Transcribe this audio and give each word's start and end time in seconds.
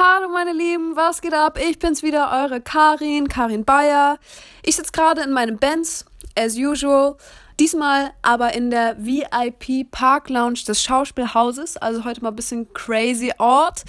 Hallo 0.00 0.28
meine 0.28 0.52
Lieben, 0.52 0.94
was 0.94 1.20
geht 1.20 1.34
ab? 1.34 1.58
Ich 1.58 1.80
bin's 1.80 2.04
wieder, 2.04 2.30
eure 2.30 2.60
Karin, 2.60 3.26
Karin 3.26 3.64
Bayer. 3.64 4.18
Ich 4.64 4.76
sitze 4.76 4.92
gerade 4.92 5.22
in 5.22 5.32
meinem 5.32 5.58
Benz, 5.58 6.06
as 6.38 6.56
usual. 6.56 7.16
Diesmal 7.58 8.10
aber 8.22 8.54
in 8.54 8.70
der 8.70 8.94
VIP 8.98 9.90
Park 9.90 10.30
Lounge 10.30 10.60
des 10.68 10.84
Schauspielhauses. 10.84 11.76
Also 11.78 12.04
heute 12.04 12.22
mal 12.22 12.28
ein 12.28 12.36
bisschen 12.36 12.72
crazy 12.74 13.32
Ort. 13.38 13.82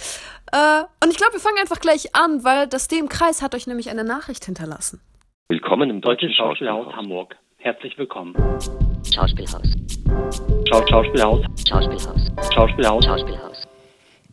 Äh, 0.50 0.82
und 1.00 1.12
ich 1.12 1.16
glaube, 1.16 1.34
wir 1.34 1.40
fangen 1.40 1.58
einfach 1.60 1.78
gleich 1.78 2.12
an, 2.16 2.42
weil 2.42 2.66
das 2.66 2.88
D 2.88 2.98
im 2.98 3.08
Kreis 3.08 3.40
hat 3.40 3.54
euch 3.54 3.68
nämlich 3.68 3.88
eine 3.88 4.02
Nachricht 4.02 4.44
hinterlassen. 4.44 5.00
Willkommen 5.48 5.90
im 5.90 6.00
Deutschen 6.00 6.32
Schauspielhaus. 6.32 6.92
Hamburg. 6.92 7.36
Herzlich 7.58 7.96
willkommen. 7.98 8.34
Schauspielhaus. 9.14 9.62
Schau 10.68 10.84
Schauspielhaus. 10.88 11.46
Schauspielhaus. 11.68 12.20
Schauspielhaus. 12.52 13.04
Schauspielhaus. 13.04 13.59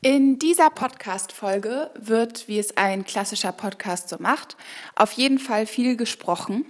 In 0.10 0.40
dieser 0.40 0.70
Podcast-Folge 0.70 1.92
wird, 1.96 2.48
wie 2.48 2.60
es 2.60 2.78
ein 2.78 3.04
klassischer 3.04 3.52
Podcast 3.52 4.08
so 4.08 4.16
macht, 4.20 4.56
auf 4.96 5.12
jeden 5.12 5.38
Fall 5.38 5.66
viel 5.66 5.98
gesprochen. 5.98 6.64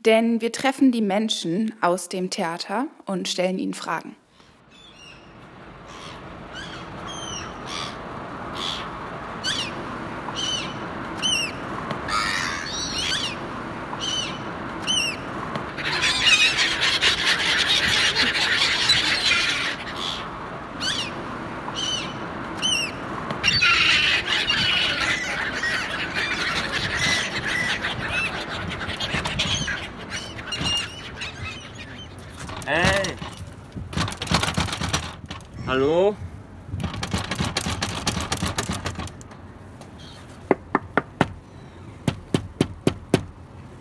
Denn 0.00 0.40
wir 0.40 0.50
treffen 0.50 0.90
die 0.90 1.00
Menschen 1.00 1.72
aus 1.80 2.08
dem 2.08 2.28
Theater 2.28 2.88
und 3.06 3.28
stellen 3.28 3.60
ihnen 3.60 3.74
Fragen. 3.74 4.16
Hey! 32.72 33.16
Hallo? 35.66 36.14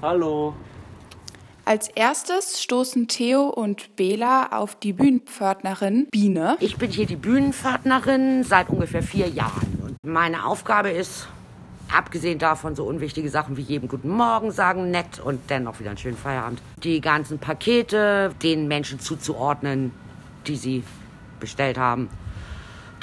Hallo? 0.01 0.55
Als 1.69 1.87
erstes 1.87 2.63
stoßen 2.63 3.07
Theo 3.07 3.43
und 3.43 3.95
Bela 3.95 4.47
auf 4.53 4.73
die 4.73 4.91
Bühnenpförtnerin 4.91 6.07
Biene. 6.09 6.57
Ich 6.61 6.77
bin 6.77 6.89
hier 6.89 7.05
die 7.05 7.15
Bühnenpförtnerin 7.15 8.43
seit 8.43 8.69
ungefähr 8.69 9.03
vier 9.03 9.27
Jahren. 9.27 9.77
Und 9.83 9.95
meine 10.03 10.47
Aufgabe 10.47 10.89
ist, 10.89 11.27
abgesehen 11.95 12.39
davon 12.39 12.75
so 12.75 12.85
unwichtige 12.85 13.29
Sachen 13.29 13.55
wie 13.55 13.61
jedem 13.61 13.87
Guten 13.87 14.09
Morgen 14.09 14.49
sagen, 14.49 14.89
nett 14.89 15.19
und 15.23 15.47
dennoch 15.51 15.79
wieder 15.79 15.91
einen 15.91 15.99
schönen 15.99 16.17
Feierabend, 16.17 16.59
die 16.83 17.01
ganzen 17.01 17.37
Pakete 17.37 18.33
den 18.41 18.67
Menschen 18.67 18.99
zuzuordnen, 18.99 19.91
die 20.47 20.55
sie 20.55 20.83
bestellt 21.39 21.77
haben. 21.77 22.09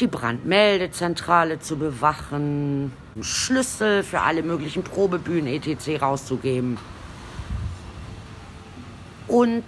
Die 0.01 0.09
Brandmeldezentrale 0.09 1.61
zu 1.61 1.77
bewachen, 1.77 2.91
Schlüssel 3.21 4.03
für 4.03 4.23
alle 4.23 4.43
möglichen 4.43 4.83
Probebühnen 4.83 5.47
etc. 5.47 6.03
rauszugeben. 6.03 6.79
Und 9.29 9.65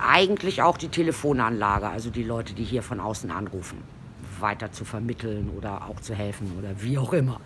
eigentlich 0.00 0.62
auch 0.62 0.78
die 0.78 0.88
Telefonanlage, 0.88 1.88
also 1.88 2.10
die 2.10 2.22
Leute, 2.22 2.54
die 2.54 2.64
hier 2.64 2.82
von 2.82 3.00
außen 3.00 3.30
anrufen, 3.30 3.82
weiter 4.40 4.72
zu 4.72 4.84
vermitteln 4.84 5.50
oder 5.56 5.86
auch 5.88 6.00
zu 6.00 6.14
helfen 6.14 6.54
oder 6.58 6.70
wie 6.80 6.98
auch 6.98 7.12
immer. 7.12 7.40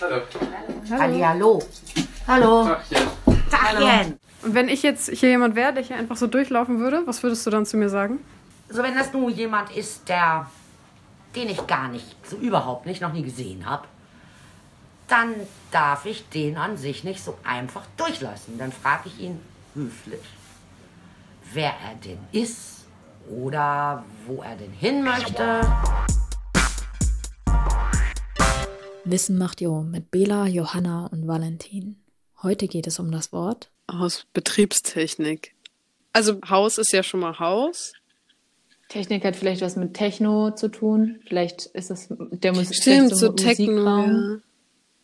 Hallo. 0.00 1.22
Hallo. 1.22 1.62
Hallo. 2.26 2.76
Tagchen. 3.50 4.18
Und 4.42 4.54
wenn 4.54 4.68
ich 4.68 4.82
jetzt 4.82 5.10
hier 5.10 5.30
jemand 5.30 5.54
wäre, 5.54 5.72
der 5.72 5.82
hier 5.82 5.96
einfach 5.96 6.16
so 6.16 6.26
durchlaufen 6.26 6.78
würde, 6.78 7.02
was 7.06 7.22
würdest 7.22 7.46
du 7.46 7.50
dann 7.50 7.66
zu 7.66 7.76
mir 7.76 7.88
sagen? 7.88 8.18
So, 8.68 8.82
wenn 8.82 8.94
das 8.94 9.12
nur 9.12 9.30
jemand 9.30 9.74
ist, 9.76 10.08
der, 10.08 10.50
den 11.34 11.48
ich 11.48 11.66
gar 11.66 11.88
nicht, 11.88 12.16
so 12.28 12.36
überhaupt 12.36 12.86
nicht, 12.86 13.00
noch 13.00 13.12
nie 13.12 13.22
gesehen 13.22 13.66
habe, 13.66 13.86
dann 15.08 15.34
darf 15.70 16.04
ich 16.04 16.28
den 16.28 16.56
an 16.56 16.76
sich 16.76 17.04
nicht 17.04 17.22
so 17.22 17.38
einfach 17.44 17.84
durchlassen. 17.96 18.58
Dann 18.58 18.72
frage 18.72 19.02
ich 19.06 19.20
ihn 19.20 19.40
höflich, 19.76 20.20
wer 21.52 21.74
er 21.84 21.94
denn 22.02 22.18
ist 22.32 22.86
oder 23.30 24.04
wo 24.26 24.42
er 24.42 24.56
denn 24.56 24.72
hin 24.72 25.04
möchte. 25.04 25.60
Wissen 29.04 29.38
macht 29.38 29.60
Jo 29.60 29.82
mit 29.82 30.10
Bela, 30.10 30.46
Johanna 30.46 31.06
und 31.06 31.28
Valentin. 31.28 31.96
Heute 32.42 32.66
geht 32.68 32.86
es 32.86 32.98
um 32.98 33.12
das 33.12 33.32
Wort 33.32 33.70
Aus 33.86 34.26
Betriebstechnik. 34.32 35.54
Also 36.12 36.40
Haus 36.48 36.78
ist 36.78 36.92
ja 36.92 37.02
schon 37.02 37.20
mal 37.20 37.38
Haus. 37.38 37.92
Technik 38.88 39.24
hat 39.24 39.36
vielleicht 39.36 39.60
was 39.60 39.76
mit 39.76 39.94
Techno 39.94 40.52
zu 40.52 40.68
tun. 40.68 41.20
Vielleicht 41.26 41.66
ist 41.66 41.90
es 41.90 42.08
der 42.08 42.52
Musik. 42.54 42.76
Stimmt, 42.76 43.08
vielleicht 43.08 43.16
so 43.16 43.32
Techno. 43.32 43.72
Musikraum. 43.72 44.40
Ja. 44.40 44.45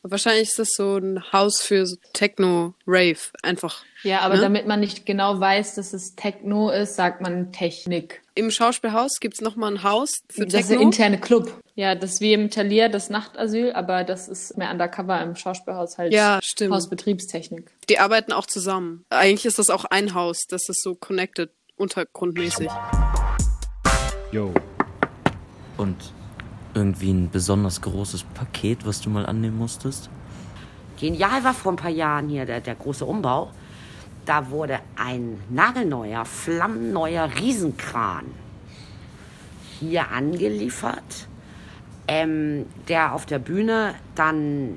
Wahrscheinlich 0.04 0.48
ist 0.48 0.58
das 0.58 0.70
so 0.74 0.96
ein 0.96 1.22
Haus 1.32 1.60
für 1.60 1.86
so 1.86 1.96
Techno, 2.12 2.74
Rave, 2.88 3.18
einfach. 3.42 3.84
Ja, 4.02 4.20
aber 4.20 4.34
Ne? 4.34 4.40
damit 4.40 4.66
man 4.66 4.80
nicht 4.80 5.06
genau 5.06 5.38
weiß, 5.38 5.76
dass 5.76 5.92
es 5.92 6.16
Techno 6.16 6.70
ist, 6.70 6.96
sagt 6.96 7.20
man 7.20 7.52
Technik. 7.52 8.20
Im 8.34 8.50
Schauspielhaus 8.50 9.20
gibt's 9.20 9.40
noch 9.40 9.54
mal 9.54 9.70
ein 9.70 9.82
Haus 9.84 10.10
für 10.28 10.44
das 10.44 10.54
ist 10.62 10.68
Techno. 10.68 10.74
der 10.78 10.80
interne 10.80 11.20
Club. 11.20 11.52
Ja, 11.76 11.94
das 11.94 12.14
ist 12.14 12.20
wie 12.20 12.32
im 12.32 12.50
Talier 12.50 12.88
das 12.88 13.10
Nachtasyl, 13.10 13.72
aber 13.72 14.02
das 14.02 14.26
ist 14.26 14.58
mehr 14.58 14.70
undercover 14.72 15.20
im 15.22 15.36
Schauspielhaus 15.36 15.98
halt. 15.98 16.12
Ja, 16.12 16.40
stimmt. 16.42 16.74
Hausbetriebstechnik. 16.74 17.70
Die 17.88 17.98
arbeiten 18.00 18.32
auch 18.32 18.46
zusammen. 18.46 19.04
Eigentlich 19.10 19.46
ist 19.46 19.58
das 19.60 19.70
auch 19.70 19.84
ein 19.84 20.14
Haus, 20.14 20.46
das 20.48 20.69
ist 20.69 20.82
so 20.82 20.94
connected, 20.96 21.50
untergrundmäßig. 21.76 22.69
Yo. 24.32 24.52
Und 25.76 25.96
irgendwie 26.75 27.12
ein 27.12 27.31
besonders 27.31 27.81
großes 27.81 28.25
Paket, 28.34 28.87
was 28.87 29.00
du 29.00 29.10
mal 29.10 29.27
annehmen 29.27 29.59
musstest? 29.59 30.10
Genial 30.99 31.43
war 31.44 31.55
vor 31.55 31.72
ein 31.72 31.77
paar 31.77 31.91
Jahren 31.91 32.28
hier 32.28 32.47
der, 32.47 32.60
der 32.60 32.75
große 32.75 33.05
Umbau. 33.05 33.50
Da 34.25 34.50
wurde 34.50 34.78
ein 34.97 35.38
nagelneuer, 35.50 36.25
flammenneuer 36.25 37.28
Riesenkran 37.41 38.27
hier 39.81 40.11
angeliefert, 40.12 41.27
ähm, 42.06 42.66
der 42.88 43.15
auf 43.15 43.27
der 43.27 43.41
Bühne 43.41 43.94
dann 44.15 44.77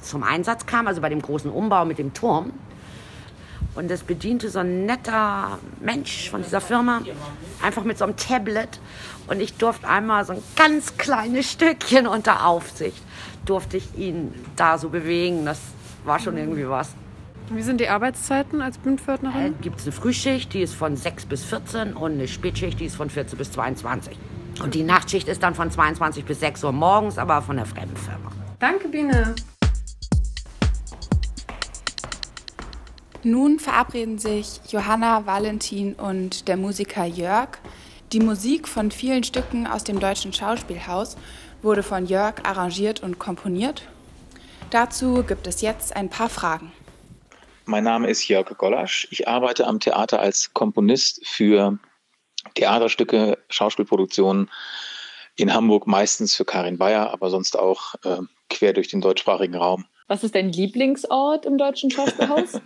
zum 0.00 0.22
Einsatz 0.22 0.66
kam, 0.66 0.86
also 0.86 1.00
bei 1.00 1.08
dem 1.08 1.20
großen 1.20 1.50
Umbau 1.50 1.84
mit 1.84 1.98
dem 1.98 2.14
Turm. 2.14 2.52
Und 3.74 3.90
das 3.90 4.02
bediente 4.02 4.50
so 4.50 4.58
ein 4.58 4.84
netter 4.84 5.58
Mensch 5.80 6.28
von 6.30 6.42
dieser 6.42 6.60
Firma, 6.60 7.02
einfach 7.62 7.84
mit 7.84 7.98
so 7.98 8.04
einem 8.04 8.16
Tablet. 8.16 8.80
Und 9.28 9.40
ich 9.40 9.54
durfte 9.54 9.88
einmal 9.88 10.24
so 10.24 10.32
ein 10.32 10.42
ganz 10.56 10.96
kleines 10.96 11.52
Stückchen 11.52 12.06
unter 12.08 12.46
Aufsicht, 12.46 13.00
durfte 13.44 13.76
ich 13.76 13.96
ihn 13.96 14.34
da 14.56 14.76
so 14.76 14.88
bewegen. 14.88 15.44
Das 15.44 15.60
war 16.04 16.18
schon 16.18 16.36
irgendwie 16.36 16.68
was. 16.68 16.94
Wie 17.50 17.62
sind 17.62 17.80
die 17.80 17.88
Arbeitszeiten 17.88 18.60
als 18.60 18.76
Äh, 18.76 18.80
Bühnenpförtnerin? 18.80 19.54
gibt 19.60 19.78
es 19.80 19.86
eine 19.86 19.92
Frühschicht, 19.92 20.52
die 20.52 20.62
ist 20.62 20.74
von 20.74 20.96
6 20.96 21.26
bis 21.26 21.44
14 21.44 21.94
und 21.94 22.12
eine 22.12 22.28
Spätschicht, 22.28 22.78
die 22.80 22.86
ist 22.86 22.96
von 22.96 23.10
14 23.10 23.38
bis 23.38 23.52
22. 23.52 24.16
Und 24.62 24.74
die 24.74 24.82
Nachtschicht 24.82 25.26
ist 25.28 25.42
dann 25.42 25.54
von 25.54 25.70
22 25.70 26.24
bis 26.24 26.40
6 26.40 26.64
Uhr 26.64 26.72
morgens, 26.72 27.18
aber 27.18 27.40
von 27.42 27.56
der 27.56 27.66
fremden 27.66 27.96
Firma. 27.96 28.30
Danke, 28.58 28.88
Biene. 28.88 29.34
Nun 33.22 33.58
verabreden 33.58 34.18
sich 34.18 34.60
Johanna, 34.68 35.26
Valentin 35.26 35.92
und 35.92 36.48
der 36.48 36.56
Musiker 36.56 37.04
Jörg. 37.04 37.58
Die 38.12 38.20
Musik 38.20 38.66
von 38.66 38.90
vielen 38.90 39.24
Stücken 39.24 39.66
aus 39.66 39.84
dem 39.84 40.00
Deutschen 40.00 40.32
Schauspielhaus 40.32 41.18
wurde 41.60 41.82
von 41.82 42.06
Jörg 42.06 42.36
arrangiert 42.44 43.02
und 43.02 43.18
komponiert. 43.18 43.82
Dazu 44.70 45.22
gibt 45.22 45.46
es 45.46 45.60
jetzt 45.60 45.94
ein 45.94 46.08
paar 46.08 46.30
Fragen. 46.30 46.72
Mein 47.66 47.84
Name 47.84 48.08
ist 48.08 48.26
Jörg 48.26 48.56
Gollasch. 48.56 49.06
Ich 49.10 49.28
arbeite 49.28 49.66
am 49.66 49.80
Theater 49.80 50.20
als 50.20 50.54
Komponist 50.54 51.20
für 51.26 51.78
Theaterstücke, 52.54 53.36
Schauspielproduktionen 53.50 54.50
in 55.36 55.52
Hamburg, 55.52 55.86
meistens 55.86 56.34
für 56.34 56.46
Karin 56.46 56.78
Bayer, 56.78 57.10
aber 57.12 57.28
sonst 57.28 57.58
auch 57.58 57.94
äh, 58.02 58.22
quer 58.48 58.72
durch 58.72 58.88
den 58.88 59.02
deutschsprachigen 59.02 59.56
Raum. 59.56 59.84
Was 60.10 60.24
ist 60.24 60.34
dein 60.34 60.50
Lieblingsort 60.50 61.46
im 61.46 61.56
Deutschen 61.56 61.88
Schauspielhaus? 61.88 62.60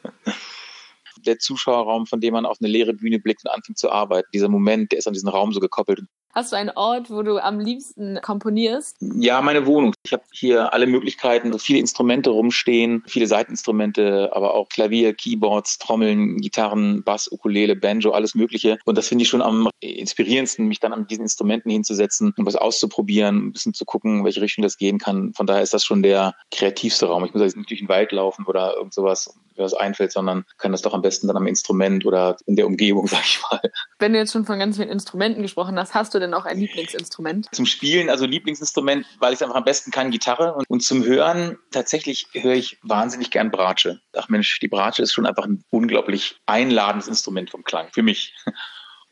Der 1.26 1.38
Zuschauerraum, 1.38 2.06
von 2.06 2.18
dem 2.18 2.32
man 2.32 2.46
auf 2.46 2.56
eine 2.58 2.70
leere 2.70 2.94
Bühne 2.94 3.18
blickt 3.18 3.44
und 3.44 3.50
anfängt 3.50 3.76
zu 3.76 3.90
arbeiten, 3.90 4.26
dieser 4.32 4.48
Moment, 4.48 4.92
der 4.92 5.00
ist 5.00 5.06
an 5.06 5.12
diesen 5.12 5.28
Raum 5.28 5.52
so 5.52 5.60
gekoppelt. 5.60 6.00
Hast 6.34 6.50
du 6.50 6.56
einen 6.56 6.70
Ort, 6.70 7.10
wo 7.10 7.22
du 7.22 7.38
am 7.38 7.60
liebsten 7.60 8.18
komponierst? 8.20 8.96
Ja, 9.00 9.40
meine 9.40 9.66
Wohnung. 9.66 9.94
Ich 10.04 10.12
habe 10.12 10.24
hier 10.32 10.72
alle 10.72 10.88
Möglichkeiten, 10.88 11.56
viele 11.60 11.78
Instrumente 11.78 12.30
rumstehen, 12.30 13.04
viele 13.06 13.28
Seiteninstrumente, 13.28 14.30
aber 14.34 14.54
auch 14.54 14.68
Klavier, 14.68 15.14
Keyboards, 15.14 15.78
Trommeln, 15.78 16.38
Gitarren, 16.38 17.04
Bass, 17.04 17.30
Ukulele, 17.30 17.76
Banjo, 17.76 18.10
alles 18.10 18.34
Mögliche. 18.34 18.78
Und 18.84 18.98
das 18.98 19.06
finde 19.06 19.22
ich 19.22 19.28
schon 19.28 19.42
am 19.42 19.68
inspirierendsten, 19.78 20.66
mich 20.66 20.80
dann 20.80 20.92
an 20.92 21.06
diesen 21.06 21.22
Instrumenten 21.22 21.70
hinzusetzen 21.70 22.34
und 22.36 22.46
was 22.46 22.56
auszuprobieren, 22.56 23.46
ein 23.46 23.52
bisschen 23.52 23.72
zu 23.72 23.84
gucken, 23.84 24.24
welche 24.24 24.40
Richtung 24.40 24.62
das 24.62 24.76
gehen 24.76 24.98
kann. 24.98 25.32
Von 25.34 25.46
daher 25.46 25.62
ist 25.62 25.72
das 25.72 25.84
schon 25.84 26.02
der 26.02 26.34
kreativste 26.50 27.06
Raum. 27.06 27.24
Ich 27.24 27.32
muss 27.32 27.42
jetzt 27.42 27.56
nicht 27.56 27.70
durch 27.70 27.78
den 27.80 27.88
Wald 27.88 28.10
laufen 28.10 28.44
oder 28.46 28.74
irgend 28.74 28.92
sowas, 28.92 29.32
was 29.62 29.74
einfällt, 29.74 30.12
sondern 30.12 30.44
kann 30.58 30.72
das 30.72 30.82
doch 30.82 30.94
am 30.94 31.02
besten 31.02 31.26
dann 31.26 31.36
am 31.36 31.46
Instrument 31.46 32.04
oder 32.06 32.36
in 32.46 32.56
der 32.56 32.66
Umgebung, 32.66 33.06
sag 33.08 33.24
ich 33.24 33.40
mal. 33.50 33.60
Wenn 33.98 34.12
du 34.12 34.18
jetzt 34.18 34.32
schon 34.32 34.44
von 34.44 34.58
ganz 34.58 34.76
vielen 34.76 34.88
Instrumenten 34.88 35.42
gesprochen 35.42 35.78
hast, 35.78 35.94
hast 35.94 36.14
du 36.14 36.18
denn 36.18 36.34
auch 36.34 36.44
ein 36.44 36.58
Lieblingsinstrument? 36.58 37.48
Zum 37.52 37.66
Spielen, 37.66 38.10
also 38.10 38.26
Lieblingsinstrument, 38.26 39.06
weil 39.18 39.32
ich 39.32 39.38
es 39.38 39.42
einfach 39.42 39.56
am 39.56 39.64
besten 39.64 39.90
kann, 39.90 40.10
Gitarre. 40.10 40.54
Und, 40.54 40.68
und 40.68 40.82
zum 40.82 41.04
Hören, 41.04 41.58
tatsächlich 41.70 42.26
höre 42.32 42.54
ich 42.54 42.78
wahnsinnig 42.82 43.30
gern 43.30 43.50
Bratsche. 43.50 44.00
Ach 44.14 44.28
Mensch, 44.28 44.58
die 44.60 44.68
Bratsche 44.68 45.02
ist 45.02 45.12
schon 45.12 45.26
einfach 45.26 45.44
ein 45.44 45.64
unglaublich 45.70 46.36
einladendes 46.46 47.08
Instrument 47.08 47.50
vom 47.50 47.64
Klang, 47.64 47.88
für 47.92 48.02
mich. 48.02 48.34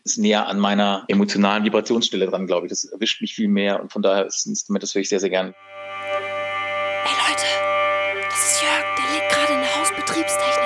ist 0.05 0.19
näher 0.19 0.49
an 0.49 0.59
meiner 0.59 1.05
emotionalen 1.09 1.65
Vibrationsstelle 1.65 2.27
dran, 2.27 2.47
glaube 2.47 2.67
ich. 2.67 2.71
Das 2.71 2.85
erwischt 2.85 3.21
mich 3.21 3.35
viel 3.35 3.49
mehr 3.49 3.81
und 3.81 3.93
von 3.93 4.03
daher 4.03 4.27
ist 4.27 4.47
ein 4.47 4.51
Instrument, 4.51 4.83
das 4.83 4.95
höre 4.95 5.03
ich 5.03 5.09
sehr, 5.09 5.21
sehr 5.21 5.31
gern. 5.31 5.55
Eine 10.23 10.31
Hausbetriebstechnik 10.31 10.62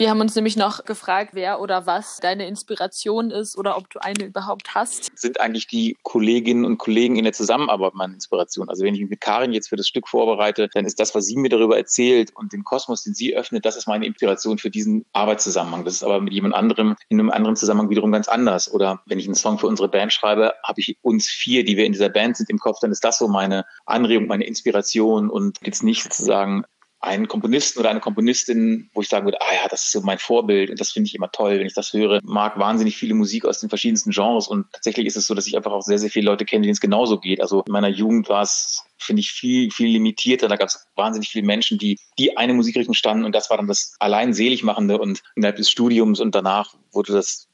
Wir 0.00 0.08
haben 0.08 0.22
uns 0.22 0.34
nämlich 0.34 0.56
noch 0.56 0.86
gefragt, 0.86 1.32
wer 1.34 1.60
oder 1.60 1.84
was 1.84 2.20
deine 2.20 2.48
Inspiration 2.48 3.30
ist 3.30 3.58
oder 3.58 3.76
ob 3.76 3.90
du 3.90 3.98
eine 4.02 4.24
überhaupt 4.24 4.74
hast. 4.74 5.10
Sind 5.14 5.38
eigentlich 5.40 5.66
die 5.66 5.98
Kolleginnen 6.02 6.64
und 6.64 6.78
Kollegen 6.78 7.16
in 7.16 7.24
der 7.24 7.34
Zusammenarbeit 7.34 7.92
meine 7.92 8.14
Inspiration? 8.14 8.70
Also 8.70 8.82
wenn 8.82 8.94
ich 8.94 9.02
mich 9.02 9.10
mit 9.10 9.20
Karin 9.20 9.52
jetzt 9.52 9.68
für 9.68 9.76
das 9.76 9.86
Stück 9.86 10.08
vorbereite, 10.08 10.70
dann 10.72 10.86
ist 10.86 10.98
das, 10.98 11.14
was 11.14 11.26
sie 11.26 11.36
mir 11.36 11.50
darüber 11.50 11.76
erzählt 11.76 12.34
und 12.34 12.54
den 12.54 12.64
Kosmos, 12.64 13.02
den 13.02 13.12
sie 13.12 13.36
öffnet, 13.36 13.66
das 13.66 13.76
ist 13.76 13.88
meine 13.88 14.06
Inspiration 14.06 14.56
für 14.56 14.70
diesen 14.70 15.04
Arbeitszusammenhang. 15.12 15.84
Das 15.84 15.96
ist 15.96 16.02
aber 16.02 16.18
mit 16.22 16.32
jemand 16.32 16.54
anderem 16.54 16.96
in 17.10 17.20
einem 17.20 17.28
anderen 17.28 17.56
Zusammenhang 17.56 17.90
wiederum 17.90 18.10
ganz 18.10 18.26
anders. 18.26 18.72
Oder 18.72 19.02
wenn 19.04 19.18
ich 19.18 19.26
einen 19.26 19.34
Song 19.34 19.58
für 19.58 19.66
unsere 19.66 19.90
Band 19.90 20.14
schreibe, 20.14 20.54
habe 20.64 20.80
ich 20.80 20.96
uns 21.02 21.28
vier, 21.28 21.62
die 21.62 21.76
wir 21.76 21.84
in 21.84 21.92
dieser 21.92 22.08
Band 22.08 22.38
sind, 22.38 22.48
im 22.48 22.58
Kopf, 22.58 22.78
dann 22.80 22.90
ist 22.90 23.04
das 23.04 23.18
so 23.18 23.28
meine 23.28 23.66
Anregung, 23.84 24.28
meine 24.28 24.46
Inspiration 24.46 25.28
und 25.28 25.58
jetzt 25.62 25.82
nicht 25.82 26.04
sozusagen 26.04 26.64
einen 27.00 27.28
Komponisten 27.28 27.80
oder 27.80 27.90
eine 27.90 28.00
Komponistin, 28.00 28.90
wo 28.92 29.00
ich 29.00 29.08
sagen 29.08 29.24
würde, 29.24 29.40
ah 29.40 29.54
ja, 29.54 29.68
das 29.68 29.84
ist 29.84 29.92
so 29.92 30.02
mein 30.02 30.18
Vorbild 30.18 30.70
und 30.70 30.78
das 30.78 30.92
finde 30.92 31.08
ich 31.08 31.14
immer 31.14 31.32
toll, 31.32 31.58
wenn 31.58 31.66
ich 31.66 31.72
das 31.72 31.94
höre. 31.94 32.20
Mag 32.22 32.58
wahnsinnig 32.58 32.96
viele 32.96 33.14
Musik 33.14 33.46
aus 33.46 33.60
den 33.60 33.70
verschiedensten 33.70 34.10
Genres 34.10 34.48
und 34.48 34.66
tatsächlich 34.72 35.06
ist 35.06 35.16
es 35.16 35.26
so, 35.26 35.34
dass 35.34 35.46
ich 35.46 35.56
einfach 35.56 35.72
auch 35.72 35.80
sehr, 35.80 35.98
sehr 35.98 36.10
viele 36.10 36.26
Leute 36.26 36.44
kenne, 36.44 36.62
denen 36.62 36.72
es 36.72 36.80
genauso 36.80 37.18
geht. 37.18 37.40
Also 37.40 37.62
in 37.66 37.72
meiner 37.72 37.88
Jugend 37.88 38.28
war 38.28 38.42
es, 38.42 38.84
finde 38.98 39.20
ich, 39.20 39.32
viel, 39.32 39.70
viel 39.70 39.88
limitierter. 39.88 40.46
Da 40.48 40.56
gab 40.56 40.68
es 40.68 40.86
wahnsinnig 40.94 41.30
viele 41.30 41.46
Menschen, 41.46 41.78
die, 41.78 41.98
die 42.18 42.36
eine 42.36 42.52
Musikrichtung 42.52 42.94
standen 42.94 43.24
und 43.24 43.34
das 43.34 43.48
war 43.48 43.56
dann 43.56 43.66
das 43.66 43.96
allein 43.98 44.34
Seligmachende 44.34 44.98
und 44.98 45.22
innerhalb 45.36 45.56
des 45.56 45.70
Studiums 45.70 46.20
und 46.20 46.34
danach 46.34 46.74
wurde 46.92 47.14
das 47.14 47.48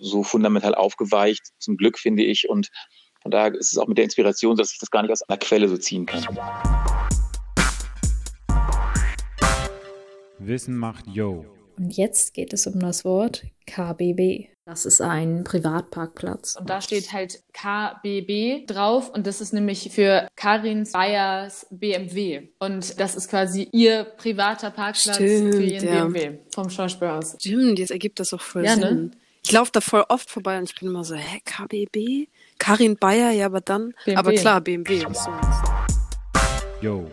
so 0.00 0.24
fundamental 0.24 0.74
aufgeweicht, 0.74 1.42
zum 1.58 1.76
Glück 1.76 1.98
finde 1.98 2.24
ich 2.24 2.48
und 2.48 2.70
von 3.22 3.30
daher 3.30 3.54
ist 3.54 3.70
es 3.70 3.78
auch 3.78 3.86
mit 3.86 3.98
der 3.98 4.04
Inspiration, 4.04 4.56
dass 4.56 4.72
ich 4.72 4.78
das 4.78 4.90
gar 4.90 5.02
nicht 5.02 5.12
aus 5.12 5.22
einer 5.22 5.38
Quelle 5.38 5.68
so 5.68 5.76
ziehen 5.76 6.06
kann. 6.06 6.26
Wissen 10.42 10.74
macht 10.76 11.06
Yo. 11.06 11.44
Und 11.76 11.96
jetzt 11.96 12.32
geht 12.32 12.54
es 12.54 12.66
um 12.66 12.80
das 12.80 13.04
Wort 13.04 13.44
KBB. 13.66 14.48
Das 14.64 14.86
ist 14.86 15.02
ein 15.02 15.44
Privatparkplatz. 15.44 16.56
Und 16.56 16.70
da 16.70 16.80
steht 16.80 17.12
halt 17.12 17.42
KBB 17.52 18.66
drauf 18.66 19.10
und 19.10 19.26
das 19.26 19.42
ist 19.42 19.52
nämlich 19.52 19.90
für 19.92 20.28
Karin 20.36 20.88
Bayers 20.90 21.66
BMW. 21.70 22.48
Und 22.58 22.98
das 22.98 23.16
ist 23.16 23.28
quasi 23.28 23.68
ihr 23.72 24.04
privater 24.04 24.70
Parkplatz 24.70 25.16
Stimmt, 25.16 25.54
für 25.54 25.62
ihren 25.62 25.86
ja. 25.86 26.04
BMW 26.04 26.38
vom 26.54 26.70
Schauspielhaus. 26.70 27.36
Stimmt, 27.38 27.78
jetzt 27.78 27.90
ergibt 27.90 28.18
das 28.18 28.32
auch 28.32 28.40
voll 28.40 28.64
Ja, 28.64 28.76
ne? 28.76 28.88
Sinn. 28.88 29.16
Ich 29.44 29.52
laufe 29.52 29.72
da 29.72 29.80
voll 29.80 30.04
oft 30.08 30.30
vorbei 30.30 30.58
und 30.58 30.70
ich 30.70 30.78
bin 30.78 30.88
immer 30.88 31.04
so, 31.04 31.16
hä, 31.16 31.40
KBB? 31.44 32.28
Karin 32.58 32.96
Bayer, 32.96 33.30
ja, 33.30 33.46
aber 33.46 33.60
dann. 33.60 33.94
BMW. 34.04 34.16
Aber 34.18 34.32
klar, 34.32 34.60
BMW. 34.60 35.04
Was 35.04 35.24
soll's. 35.24 35.56
Yo. 36.80 37.10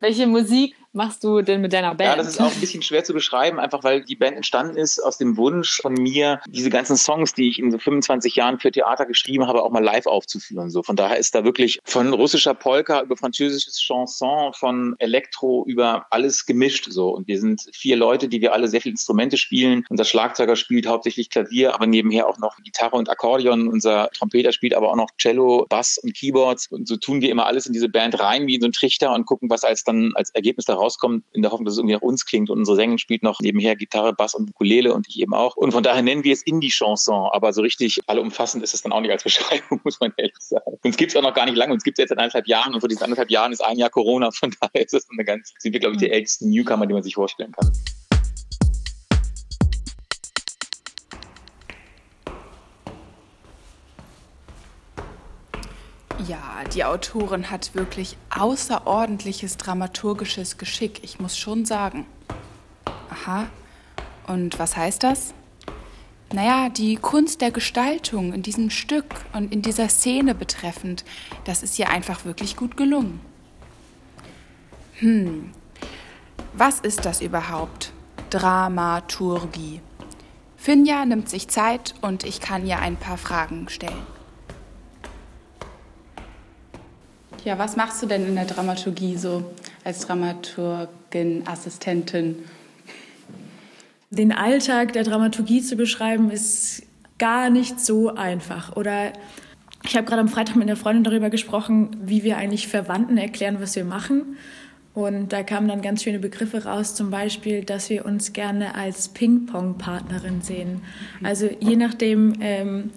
Welche 0.00 0.26
Musik 0.26 0.76
machst 0.96 1.22
du 1.22 1.42
denn 1.42 1.60
mit 1.60 1.72
deiner 1.72 1.94
Band? 1.94 2.10
Ja, 2.10 2.16
das 2.16 2.26
ist 2.26 2.40
auch 2.40 2.52
ein 2.52 2.60
bisschen 2.60 2.82
schwer 2.82 3.04
zu 3.04 3.12
beschreiben, 3.12 3.60
einfach 3.60 3.84
weil 3.84 4.02
die 4.02 4.16
Band 4.16 4.36
entstanden 4.36 4.76
ist 4.76 4.98
aus 4.98 5.18
dem 5.18 5.36
Wunsch 5.36 5.80
von 5.80 5.92
mir, 5.92 6.40
diese 6.48 6.70
ganzen 6.70 6.96
Songs, 6.96 7.34
die 7.34 7.48
ich 7.48 7.58
in 7.58 7.70
so 7.70 7.78
25 7.78 8.34
Jahren 8.34 8.58
für 8.58 8.72
Theater 8.72 9.06
geschrieben 9.06 9.46
habe, 9.46 9.62
auch 9.62 9.70
mal 9.70 9.84
live 9.84 10.06
aufzuführen. 10.06 10.70
So 10.70 10.82
von 10.82 10.96
daher 10.96 11.18
ist 11.18 11.34
da 11.34 11.44
wirklich 11.44 11.78
von 11.84 12.12
russischer 12.12 12.54
Polka 12.54 13.02
über 13.02 13.16
französisches 13.16 13.78
Chanson, 13.78 14.52
von 14.54 14.96
Elektro 14.98 15.64
über 15.66 16.06
alles 16.10 16.46
gemischt. 16.46 16.86
So 16.90 17.10
und 17.10 17.28
wir 17.28 17.38
sind 17.38 17.68
vier 17.72 17.96
Leute, 17.96 18.28
die 18.28 18.40
wir 18.40 18.52
alle 18.52 18.68
sehr 18.68 18.80
viele 18.80 18.94
Instrumente 18.94 19.36
spielen. 19.36 19.84
Unser 19.90 20.04
Schlagzeuger 20.04 20.56
spielt 20.56 20.86
hauptsächlich 20.86 21.30
Klavier, 21.30 21.74
aber 21.74 21.86
nebenher 21.86 22.26
auch 22.26 22.38
noch 22.38 22.56
Gitarre 22.64 22.96
und 22.96 23.10
Akkordeon. 23.10 23.68
Unser 23.68 24.08
Trompeter 24.16 24.52
spielt 24.52 24.74
aber 24.74 24.90
auch 24.90 24.96
noch 24.96 25.10
Cello, 25.18 25.66
Bass 25.68 25.98
und 25.98 26.14
Keyboards. 26.14 26.68
Und 26.68 26.88
so 26.88 26.96
tun 26.96 27.20
wir 27.20 27.30
immer 27.30 27.46
alles 27.46 27.66
in 27.66 27.72
diese 27.72 27.88
Band 27.88 28.18
rein 28.18 28.46
wie 28.46 28.54
in 28.54 28.60
so 28.60 28.66
einen 28.66 28.72
Trichter 28.72 29.12
und 29.12 29.26
gucken, 29.26 29.50
was 29.50 29.64
als 29.64 29.84
dann 29.84 30.12
als 30.14 30.30
Ergebnis 30.30 30.64
da 30.64 30.74
rauskommt, 30.86 31.24
in 31.32 31.42
der 31.42 31.50
Hoffnung, 31.50 31.66
dass 31.66 31.74
es 31.74 31.78
irgendwie 31.78 31.94
nach 31.94 32.02
uns 32.02 32.24
klingt. 32.24 32.50
Und 32.50 32.58
unsere 32.58 32.76
Sängerin 32.76 32.98
spielt 32.98 33.22
noch 33.22 33.40
nebenher 33.40 33.76
Gitarre, 33.76 34.12
Bass 34.12 34.34
und 34.34 34.50
Ukulele 34.50 34.94
und 34.94 35.06
ich 35.08 35.20
eben 35.20 35.34
auch. 35.34 35.56
Und 35.56 35.72
von 35.72 35.82
daher 35.82 36.02
nennen 36.02 36.24
wir 36.24 36.32
es 36.32 36.42
Indie-Chanson, 36.42 37.28
aber 37.32 37.52
so 37.52 37.62
richtig 37.62 38.00
allumfassend 38.06 38.62
ist 38.62 38.74
es 38.74 38.82
dann 38.82 38.92
auch 38.92 39.00
nicht 39.00 39.10
als 39.10 39.22
Beschreibung, 39.26 39.80
muss 39.84 40.00
man 40.00 40.12
ehrlich 40.16 40.34
sagen. 40.38 40.78
Uns 40.82 40.96
gibt 40.96 41.12
es 41.12 41.16
auch 41.16 41.22
noch 41.22 41.34
gar 41.34 41.46
nicht 41.46 41.56
lange, 41.56 41.72
uns 41.72 41.84
gibt 41.84 41.98
es 41.98 42.02
jetzt 42.02 42.10
seit 42.10 42.18
anderthalb 42.18 42.46
Jahren 42.46 42.74
und 42.74 42.80
vor 42.80 42.88
diesen 42.88 43.02
anderthalb 43.02 43.30
Jahren 43.30 43.52
ist 43.52 43.64
ein 43.64 43.78
Jahr 43.78 43.90
Corona. 43.90 44.30
Von 44.30 44.54
daher 44.60 44.84
ist 44.84 44.94
es 44.94 45.06
eine 45.10 45.24
ganz, 45.24 45.52
sind 45.58 45.72
wir, 45.72 45.80
glaube 45.80 45.94
ich, 45.94 46.00
die 46.00 46.10
ältesten 46.10 46.50
Newcomer, 46.50 46.86
die 46.86 46.94
man 46.94 47.02
sich 47.02 47.14
vorstellen 47.14 47.52
kann. 47.52 47.72
Die 56.64 56.84
Autorin 56.84 57.50
hat 57.50 57.74
wirklich 57.74 58.16
außerordentliches 58.30 59.56
dramaturgisches 59.56 60.58
Geschick, 60.58 61.02
ich 61.02 61.20
muss 61.20 61.36
schon 61.36 61.64
sagen. 61.64 62.06
Aha. 63.10 63.46
Und 64.26 64.58
was 64.58 64.76
heißt 64.76 65.02
das? 65.02 65.34
Naja, 66.32 66.68
die 66.68 66.96
Kunst 66.96 67.40
der 67.40 67.52
Gestaltung 67.52 68.32
in 68.32 68.42
diesem 68.42 68.70
Stück 68.70 69.06
und 69.32 69.52
in 69.52 69.62
dieser 69.62 69.88
Szene 69.88 70.34
betreffend, 70.34 71.04
das 71.44 71.62
ist 71.62 71.78
ihr 71.78 71.88
einfach 71.88 72.24
wirklich 72.24 72.56
gut 72.56 72.76
gelungen. 72.76 73.20
Hm, 74.98 75.52
was 76.52 76.80
ist 76.80 77.04
das 77.04 77.20
überhaupt? 77.20 77.92
Dramaturgie. 78.30 79.80
Finja 80.56 81.04
nimmt 81.04 81.28
sich 81.28 81.48
Zeit 81.48 81.94
und 82.00 82.24
ich 82.24 82.40
kann 82.40 82.66
ihr 82.66 82.80
ein 82.80 82.96
paar 82.96 83.18
Fragen 83.18 83.68
stellen. 83.68 84.15
Ja, 87.46 87.60
was 87.60 87.76
machst 87.76 88.02
du 88.02 88.06
denn 88.06 88.26
in 88.26 88.34
der 88.34 88.44
Dramaturgie 88.44 89.16
so 89.16 89.44
als 89.84 90.00
Dramaturgin, 90.00 91.44
Assistentin? 91.46 92.38
Den 94.10 94.32
Alltag 94.32 94.94
der 94.94 95.04
Dramaturgie 95.04 95.62
zu 95.62 95.76
beschreiben, 95.76 96.32
ist 96.32 96.82
gar 97.20 97.48
nicht 97.48 97.78
so 97.78 98.12
einfach. 98.12 98.74
Oder 98.74 99.12
ich 99.84 99.94
habe 99.94 100.08
gerade 100.08 100.22
am 100.22 100.28
Freitag 100.28 100.56
mit 100.56 100.64
einer 100.64 100.74
Freundin 100.74 101.04
darüber 101.04 101.30
gesprochen, 101.30 101.96
wie 102.02 102.24
wir 102.24 102.36
eigentlich 102.36 102.66
Verwandten 102.66 103.16
erklären, 103.16 103.58
was 103.60 103.76
wir 103.76 103.84
machen. 103.84 104.36
Und 104.92 105.32
da 105.32 105.44
kamen 105.44 105.68
dann 105.68 105.82
ganz 105.82 106.02
schöne 106.02 106.18
Begriffe 106.18 106.64
raus, 106.64 106.96
zum 106.96 107.10
Beispiel, 107.10 107.62
dass 107.62 107.90
wir 107.90 108.06
uns 108.06 108.32
gerne 108.32 108.74
als 108.74 109.10
Ping-Pong-Partnerin 109.10 110.42
sehen. 110.42 110.80
Also 111.22 111.48
je 111.60 111.76
nachdem, 111.76 112.32
ähm, 112.40 112.90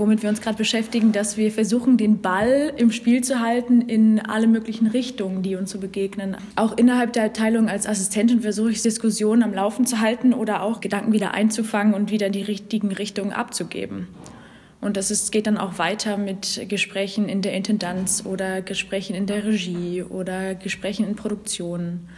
womit 0.00 0.22
wir 0.22 0.30
uns 0.30 0.40
gerade 0.40 0.56
beschäftigen, 0.56 1.12
dass 1.12 1.36
wir 1.36 1.52
versuchen, 1.52 1.98
den 1.98 2.22
Ball 2.22 2.72
im 2.76 2.90
Spiel 2.90 3.22
zu 3.22 3.40
halten 3.40 3.82
in 3.82 4.18
alle 4.18 4.46
möglichen 4.46 4.86
Richtungen, 4.86 5.42
die 5.42 5.56
uns 5.56 5.70
so 5.70 5.78
begegnen. 5.78 6.36
Auch 6.56 6.76
innerhalb 6.76 7.12
der 7.12 7.26
Abteilung 7.26 7.68
als 7.68 7.86
Assistentin 7.86 8.40
versuche 8.40 8.70
ich 8.70 8.80
Diskussionen 8.80 9.42
am 9.42 9.52
Laufen 9.52 9.84
zu 9.84 10.00
halten 10.00 10.32
oder 10.32 10.62
auch 10.62 10.80
Gedanken 10.80 11.12
wieder 11.12 11.32
einzufangen 11.34 11.92
und 11.92 12.10
wieder 12.10 12.28
in 12.28 12.32
die 12.32 12.42
richtigen 12.42 12.92
Richtungen 12.92 13.32
abzugeben. 13.32 14.08
Und 14.80 14.96
das 14.96 15.10
ist, 15.10 15.30
geht 15.32 15.46
dann 15.46 15.58
auch 15.58 15.78
weiter 15.78 16.16
mit 16.16 16.64
Gesprächen 16.68 17.28
in 17.28 17.42
der 17.42 17.52
Intendanz 17.52 18.24
oder 18.24 18.62
Gesprächen 18.62 19.14
in 19.14 19.26
der 19.26 19.44
Regie 19.44 20.02
oder 20.02 20.54
Gesprächen 20.54 21.06
in 21.06 21.14
Produktionen. 21.14 22.08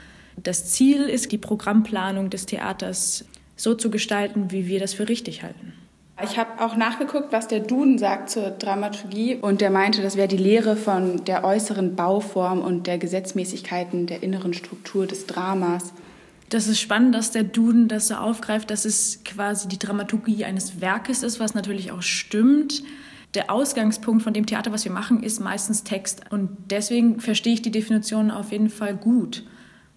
Das 0.40 0.70
Ziel 0.70 1.02
ist, 1.02 1.32
die 1.32 1.38
Programmplanung 1.38 2.30
des 2.30 2.46
Theaters 2.46 3.24
so 3.56 3.74
zu 3.74 3.90
gestalten, 3.90 4.52
wie 4.52 4.68
wir 4.68 4.78
das 4.78 4.94
für 4.94 5.08
richtig 5.08 5.42
halten. 5.42 5.71
Ich 6.20 6.38
habe 6.38 6.62
auch 6.62 6.76
nachgeguckt, 6.76 7.32
was 7.32 7.48
der 7.48 7.60
Duden 7.60 7.98
sagt 7.98 8.30
zur 8.30 8.50
Dramaturgie 8.50 9.36
und 9.36 9.60
der 9.60 9.70
meinte, 9.70 10.02
das 10.02 10.16
wäre 10.16 10.28
die 10.28 10.36
Lehre 10.36 10.76
von 10.76 11.24
der 11.24 11.42
äußeren 11.42 11.96
Bauform 11.96 12.60
und 12.60 12.86
der 12.86 12.98
Gesetzmäßigkeiten 12.98 14.06
der 14.06 14.22
inneren 14.22 14.52
Struktur 14.52 15.06
des 15.06 15.26
Dramas. 15.26 15.92
Das 16.50 16.68
ist 16.68 16.80
spannend, 16.80 17.14
dass 17.14 17.30
der 17.30 17.44
Duden 17.44 17.88
das 17.88 18.08
so 18.08 18.14
aufgreift, 18.14 18.70
dass 18.70 18.84
es 18.84 19.24
quasi 19.24 19.68
die 19.68 19.78
Dramaturgie 19.78 20.44
eines 20.44 20.82
Werkes 20.82 21.22
ist, 21.22 21.40
was 21.40 21.54
natürlich 21.54 21.92
auch 21.92 22.02
stimmt. 22.02 22.82
Der 23.34 23.50
Ausgangspunkt 23.50 24.22
von 24.22 24.34
dem 24.34 24.44
Theater, 24.44 24.70
was 24.70 24.84
wir 24.84 24.92
machen, 24.92 25.22
ist 25.22 25.40
meistens 25.40 25.82
Text. 25.82 26.20
Und 26.28 26.50
deswegen 26.68 27.20
verstehe 27.20 27.54
ich 27.54 27.62
die 27.62 27.70
Definition 27.70 28.30
auf 28.30 28.52
jeden 28.52 28.68
Fall 28.68 28.94
gut. 28.94 29.44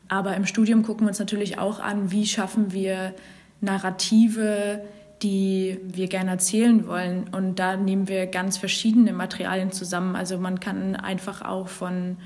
Aber 0.07 0.35
im 0.37 0.45
Studium 0.45 0.83
gucken 0.83 1.05
wir 1.05 1.09
uns 1.09 1.19
natürlich 1.19 1.59
auch 1.59 1.81
an, 1.81 2.11
wie 2.11 2.25
schaffen 2.25 2.71
wir 2.71 3.13
Narrative, 3.59 4.81
die 5.21 5.79
wir 5.83 6.07
gerne 6.07 6.31
erzählen 6.31 6.87
wollen. 6.87 7.29
Und 7.31 7.59
da 7.59 7.77
nehmen 7.77 8.07
wir 8.07 8.27
ganz 8.27 8.57
verschiedene 8.57 9.13
Materialien 9.13 9.71
zusammen. 9.71 10.15
Also 10.15 10.37
man 10.37 10.59
kann 10.59 10.95
einfach 10.95 11.41
auch 11.41 11.67
von 11.67 12.17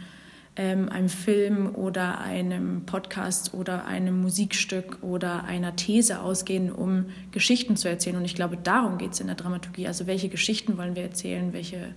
ähm, 0.55 0.89
einem 0.89 1.10
Film 1.10 1.74
oder 1.75 2.19
einem 2.19 2.86
Podcast 2.86 3.53
oder 3.53 3.86
einem 3.86 4.22
Musikstück 4.22 5.01
oder 5.01 5.46
einer 5.46 5.75
These 5.75 6.22
ausgehen, 6.22 6.72
um 6.72 7.05
Geschichten 7.31 7.77
zu 7.77 7.88
erzählen. 7.88 8.17
Und 8.17 8.25
ich 8.25 8.36
glaube, 8.36 8.58
darum 8.58 8.98
geht 8.98 9.13
es 9.13 9.22
in 9.22 9.27
der 9.27 9.38
Dramaturgie. 9.38 9.88
Also 9.88 10.05
welche 10.08 10.27
Geschichten 10.27 10.77
wollen 10.77 10.96
wir 10.96 11.03
erzählen, 11.03 11.53
welche, 11.53 11.96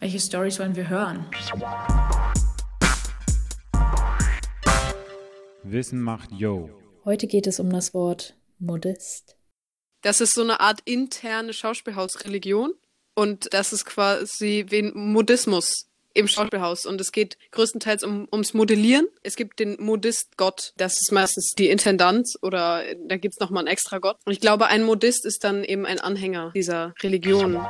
welche 0.00 0.18
Stories 0.18 0.58
wollen 0.60 0.76
wir 0.76 0.88
hören. 0.88 1.26
Wissen 5.62 6.00
macht 6.00 6.32
Yo. 6.32 6.70
Heute 7.04 7.26
geht 7.26 7.46
es 7.46 7.60
um 7.60 7.70
das 7.70 7.92
Wort 7.92 8.34
modest. 8.58 9.36
Das 10.04 10.20
ist 10.20 10.34
so 10.34 10.42
eine 10.42 10.60
Art 10.60 10.80
interne 10.84 11.54
Schauspielhausreligion 11.54 12.74
und 13.14 13.54
das 13.54 13.72
ist 13.72 13.86
quasi 13.86 14.66
wie 14.68 14.80
ein 14.80 14.92
Modismus 14.94 15.86
im 16.12 16.28
Schauspielhaus 16.28 16.84
und 16.84 17.00
es 17.00 17.10
geht 17.10 17.38
größtenteils 17.52 18.04
um, 18.04 18.28
ums 18.30 18.52
Modellieren. 18.52 19.06
Es 19.22 19.34
gibt 19.34 19.60
den 19.60 19.82
Modist-Gott, 19.82 20.74
das 20.76 21.00
ist 21.00 21.10
meistens 21.10 21.54
die 21.56 21.70
Intendanz 21.70 22.36
oder 22.42 22.84
da 23.08 23.16
gibt's 23.16 23.40
noch 23.40 23.48
mal 23.48 23.60
einen 23.60 23.68
extra 23.68 23.96
Gott. 23.96 24.18
Und 24.26 24.34
ich 24.34 24.40
glaube, 24.40 24.66
ein 24.66 24.84
Modist 24.84 25.24
ist 25.24 25.42
dann 25.42 25.64
eben 25.64 25.86
ein 25.86 25.98
Anhänger 25.98 26.52
dieser 26.54 26.92
Religion. 27.02 27.66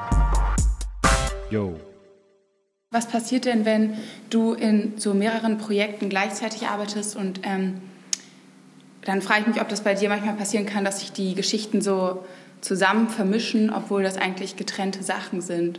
Yo. 1.52 1.78
Was 2.90 3.06
passiert 3.06 3.44
denn, 3.44 3.64
wenn 3.64 3.96
du 4.30 4.54
in 4.54 4.98
so 4.98 5.14
mehreren 5.14 5.58
Projekten 5.58 6.08
gleichzeitig 6.08 6.66
arbeitest 6.66 7.14
und 7.14 7.42
ähm, 7.44 7.80
dann 9.04 9.22
frage 9.22 9.42
ich 9.42 9.46
mich, 9.46 9.60
ob 9.60 9.68
das 9.68 9.82
bei 9.82 9.94
dir 9.94 10.08
manchmal 10.08 10.34
passieren 10.34 10.66
kann, 10.66 10.84
dass 10.84 11.00
sich 11.00 11.12
die 11.12 11.34
Geschichten 11.34 11.80
so 11.82 12.24
zusammen 12.60 13.08
vermischen, 13.08 13.70
obwohl 13.70 14.02
das 14.02 14.16
eigentlich 14.16 14.56
getrennte 14.56 15.02
Sachen 15.02 15.40
sind. 15.40 15.78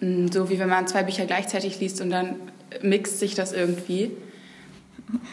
Mm, 0.00 0.28
so 0.28 0.48
wie 0.48 0.58
wenn 0.58 0.68
man 0.68 0.86
zwei 0.86 1.02
Bücher 1.02 1.26
gleichzeitig 1.26 1.80
liest 1.80 2.00
und 2.00 2.10
dann 2.10 2.36
mixt 2.82 3.18
sich 3.18 3.34
das 3.34 3.52
irgendwie. 3.52 4.10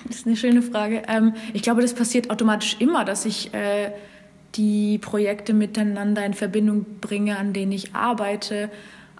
Das 0.07 0.17
ist 0.17 0.27
eine 0.27 0.35
schöne 0.35 0.61
Frage. 0.61 1.03
Ähm, 1.07 1.33
ich 1.53 1.61
glaube, 1.61 1.81
das 1.81 1.93
passiert 1.93 2.29
automatisch 2.29 2.77
immer, 2.79 3.05
dass 3.05 3.25
ich 3.25 3.53
äh, 3.53 3.91
die 4.55 4.97
Projekte 4.99 5.53
miteinander 5.53 6.25
in 6.25 6.33
Verbindung 6.33 6.85
bringe, 7.01 7.37
an 7.37 7.53
denen 7.53 7.71
ich 7.71 7.95
arbeite. 7.95 8.69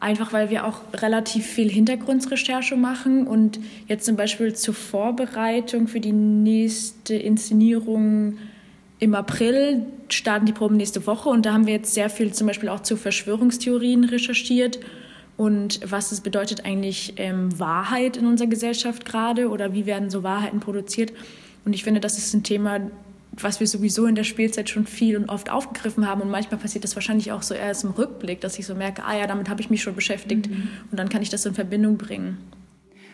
Einfach 0.03 0.33
weil 0.33 0.49
wir 0.49 0.67
auch 0.67 0.81
relativ 0.95 1.45
viel 1.45 1.71
Hintergrundrecherche 1.71 2.75
machen 2.75 3.25
und 3.25 3.57
jetzt 3.87 4.03
zum 4.05 4.17
Beispiel 4.17 4.53
zur 4.53 4.73
Vorbereitung 4.73 5.87
für 5.87 6.01
die 6.01 6.11
nächste 6.11 7.15
Inszenierung 7.15 8.37
im 8.99 9.15
April 9.15 9.85
starten 10.09 10.45
die 10.45 10.51
Proben 10.51 10.75
nächste 10.75 11.07
Woche 11.07 11.29
und 11.29 11.45
da 11.45 11.53
haben 11.53 11.67
wir 11.67 11.73
jetzt 11.75 11.93
sehr 11.93 12.09
viel 12.09 12.33
zum 12.33 12.47
Beispiel 12.47 12.67
auch 12.67 12.81
zu 12.81 12.97
Verschwörungstheorien 12.97 14.03
recherchiert 14.03 14.77
und 15.37 15.79
was 15.89 16.11
es 16.11 16.19
bedeutet 16.19 16.65
eigentlich 16.65 17.13
ähm, 17.15 17.57
Wahrheit 17.57 18.17
in 18.17 18.27
unserer 18.27 18.49
Gesellschaft 18.49 19.05
gerade 19.05 19.49
oder 19.49 19.73
wie 19.73 19.85
werden 19.85 20.09
so 20.09 20.21
Wahrheiten 20.21 20.59
produziert. 20.59 21.13
Und 21.63 21.71
ich 21.71 21.85
finde, 21.85 22.01
das 22.01 22.17
ist 22.17 22.33
ein 22.33 22.43
Thema, 22.43 22.81
was 23.41 23.59
wir 23.59 23.67
sowieso 23.67 24.05
in 24.05 24.15
der 24.15 24.23
Spielzeit 24.23 24.69
schon 24.69 24.85
viel 24.85 25.17
und 25.17 25.29
oft 25.29 25.49
aufgegriffen 25.49 26.07
haben. 26.07 26.21
Und 26.21 26.29
manchmal 26.29 26.59
passiert 26.59 26.83
das 26.83 26.95
wahrscheinlich 26.95 27.31
auch 27.31 27.41
so 27.41 27.53
erst 27.53 27.83
im 27.83 27.91
Rückblick, 27.91 28.41
dass 28.41 28.59
ich 28.59 28.65
so 28.65 28.75
merke, 28.75 29.03
ah 29.03 29.17
ja, 29.17 29.27
damit 29.27 29.49
habe 29.49 29.61
ich 29.61 29.69
mich 29.69 29.81
schon 29.81 29.95
beschäftigt 29.95 30.49
mhm. 30.49 30.69
und 30.91 30.97
dann 30.99 31.09
kann 31.09 31.21
ich 31.21 31.29
das 31.29 31.43
so 31.43 31.49
in 31.49 31.55
Verbindung 31.55 31.97
bringen. 31.97 32.37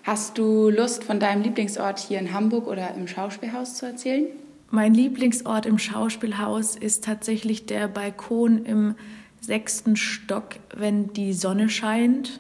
Hast 0.03 0.37
du 0.37 0.69
Lust, 0.69 1.03
von 1.03 1.19
deinem 1.19 1.43
Lieblingsort 1.43 1.99
hier 1.99 2.19
in 2.19 2.33
Hamburg 2.33 2.67
oder 2.67 2.93
im 2.95 3.07
Schauspielhaus 3.07 3.75
zu 3.75 3.85
erzählen? 3.85 4.27
Mein 4.71 4.93
Lieblingsort 4.93 5.65
im 5.65 5.79
Schauspielhaus 5.79 6.75
ist 6.75 7.03
tatsächlich 7.03 7.65
der 7.65 7.87
Balkon 7.87 8.65
im 8.65 8.95
sechsten 9.41 9.95
Stock, 9.95 10.55
wenn 10.75 11.11
die 11.13 11.33
Sonne 11.33 11.69
scheint. 11.69 12.39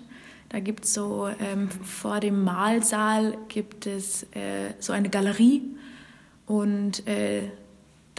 Da 0.49 0.59
gibt 0.59 0.85
es 0.85 0.93
so 0.93 1.29
ähm, 1.39 1.69
vor 1.83 2.19
dem 2.19 2.43
Mahlsaal 2.43 3.37
gibt 3.47 3.85
es 3.85 4.23
äh, 4.33 4.73
so 4.79 4.93
eine 4.93 5.09
Galerie 5.09 5.61
und 6.45 7.07
äh, 7.07 7.43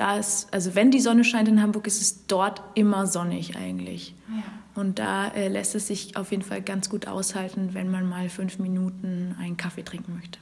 da 0.01 0.17
ist, 0.17 0.49
also 0.51 0.75
wenn 0.75 0.91
die 0.91 0.99
Sonne 0.99 1.25
scheint 1.25 1.47
in 1.47 1.61
Hamburg, 1.61 1.87
ist 1.87 2.01
es 2.01 2.27
dort 2.27 2.63
immer 2.75 3.07
sonnig 3.07 3.55
eigentlich. 3.57 4.15
Ja. 4.29 4.43
Und 4.75 4.99
da 4.99 5.29
äh, 5.29 5.49
lässt 5.49 5.75
es 5.75 5.89
sich 5.89 6.17
auf 6.17 6.31
jeden 6.31 6.43
Fall 6.43 6.63
ganz 6.63 6.89
gut 6.89 7.07
aushalten, 7.07 7.75
wenn 7.75 7.91
man 7.91 8.09
mal 8.09 8.31
fünf 8.31 8.59
Minuten 8.59 9.37
einen 9.39 9.59
Kaffee 9.59 9.83
trinken 9.83 10.15
möchte. 10.15 10.39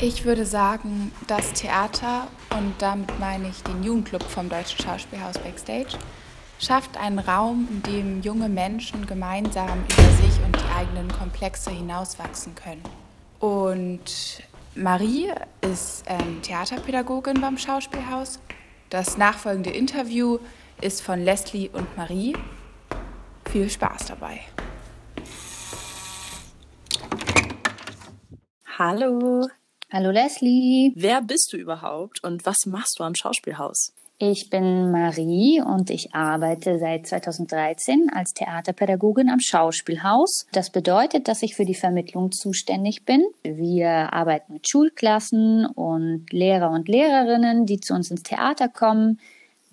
Ich 0.00 0.24
würde 0.24 0.44
sagen, 0.44 1.12
das 1.28 1.52
Theater, 1.52 2.26
und 2.50 2.74
damit 2.80 3.18
meine 3.20 3.48
ich 3.48 3.62
den 3.62 3.84
Jugendclub 3.84 4.24
vom 4.24 4.48
Deutschen 4.48 4.84
Schauspielhaus 4.84 5.38
Backstage, 5.38 5.96
schafft 6.58 6.96
einen 6.96 7.18
Raum, 7.18 7.68
in 7.70 7.82
dem 7.82 8.22
junge 8.22 8.48
Menschen 8.48 9.06
gemeinsam 9.06 9.84
über 9.84 10.10
sich 10.22 10.23
und 10.44 10.56
die 10.56 10.74
eigenen 10.76 11.08
Komplexe 11.10 11.70
hinauswachsen 11.70 12.54
können. 12.54 12.82
Und 13.40 14.42
Marie 14.74 15.30
ist 15.60 16.04
ähm, 16.06 16.42
Theaterpädagogin 16.42 17.40
beim 17.40 17.58
Schauspielhaus. 17.58 18.40
Das 18.90 19.16
nachfolgende 19.16 19.70
Interview 19.70 20.38
ist 20.80 21.02
von 21.02 21.20
Leslie 21.20 21.68
und 21.72 21.96
Marie. 21.96 22.36
Viel 23.50 23.70
Spaß 23.70 24.06
dabei. 24.06 24.40
Hallo. 28.78 29.46
Hallo 29.92 30.10
Leslie. 30.10 30.92
Wer 30.96 31.22
bist 31.22 31.52
du 31.52 31.56
überhaupt 31.56 32.24
und 32.24 32.44
was 32.46 32.66
machst 32.66 32.98
du 32.98 33.04
am 33.04 33.14
Schauspielhaus? 33.14 33.92
Ich 34.32 34.48
bin 34.48 34.90
Marie 34.90 35.60
und 35.60 35.90
ich 35.90 36.14
arbeite 36.14 36.78
seit 36.78 37.06
2013 37.06 38.08
als 38.10 38.32
Theaterpädagogin 38.32 39.28
am 39.28 39.38
Schauspielhaus. 39.38 40.46
Das 40.50 40.70
bedeutet, 40.70 41.28
dass 41.28 41.42
ich 41.42 41.54
für 41.54 41.66
die 41.66 41.74
Vermittlung 41.74 42.32
zuständig 42.32 43.04
bin. 43.04 43.22
Wir 43.42 44.14
arbeiten 44.14 44.54
mit 44.54 44.66
Schulklassen 44.66 45.66
und 45.66 46.32
Lehrer 46.32 46.70
und 46.70 46.88
Lehrerinnen, 46.88 47.66
die 47.66 47.80
zu 47.80 47.92
uns 47.92 48.10
ins 48.10 48.22
Theater 48.22 48.68
kommen. 48.68 49.20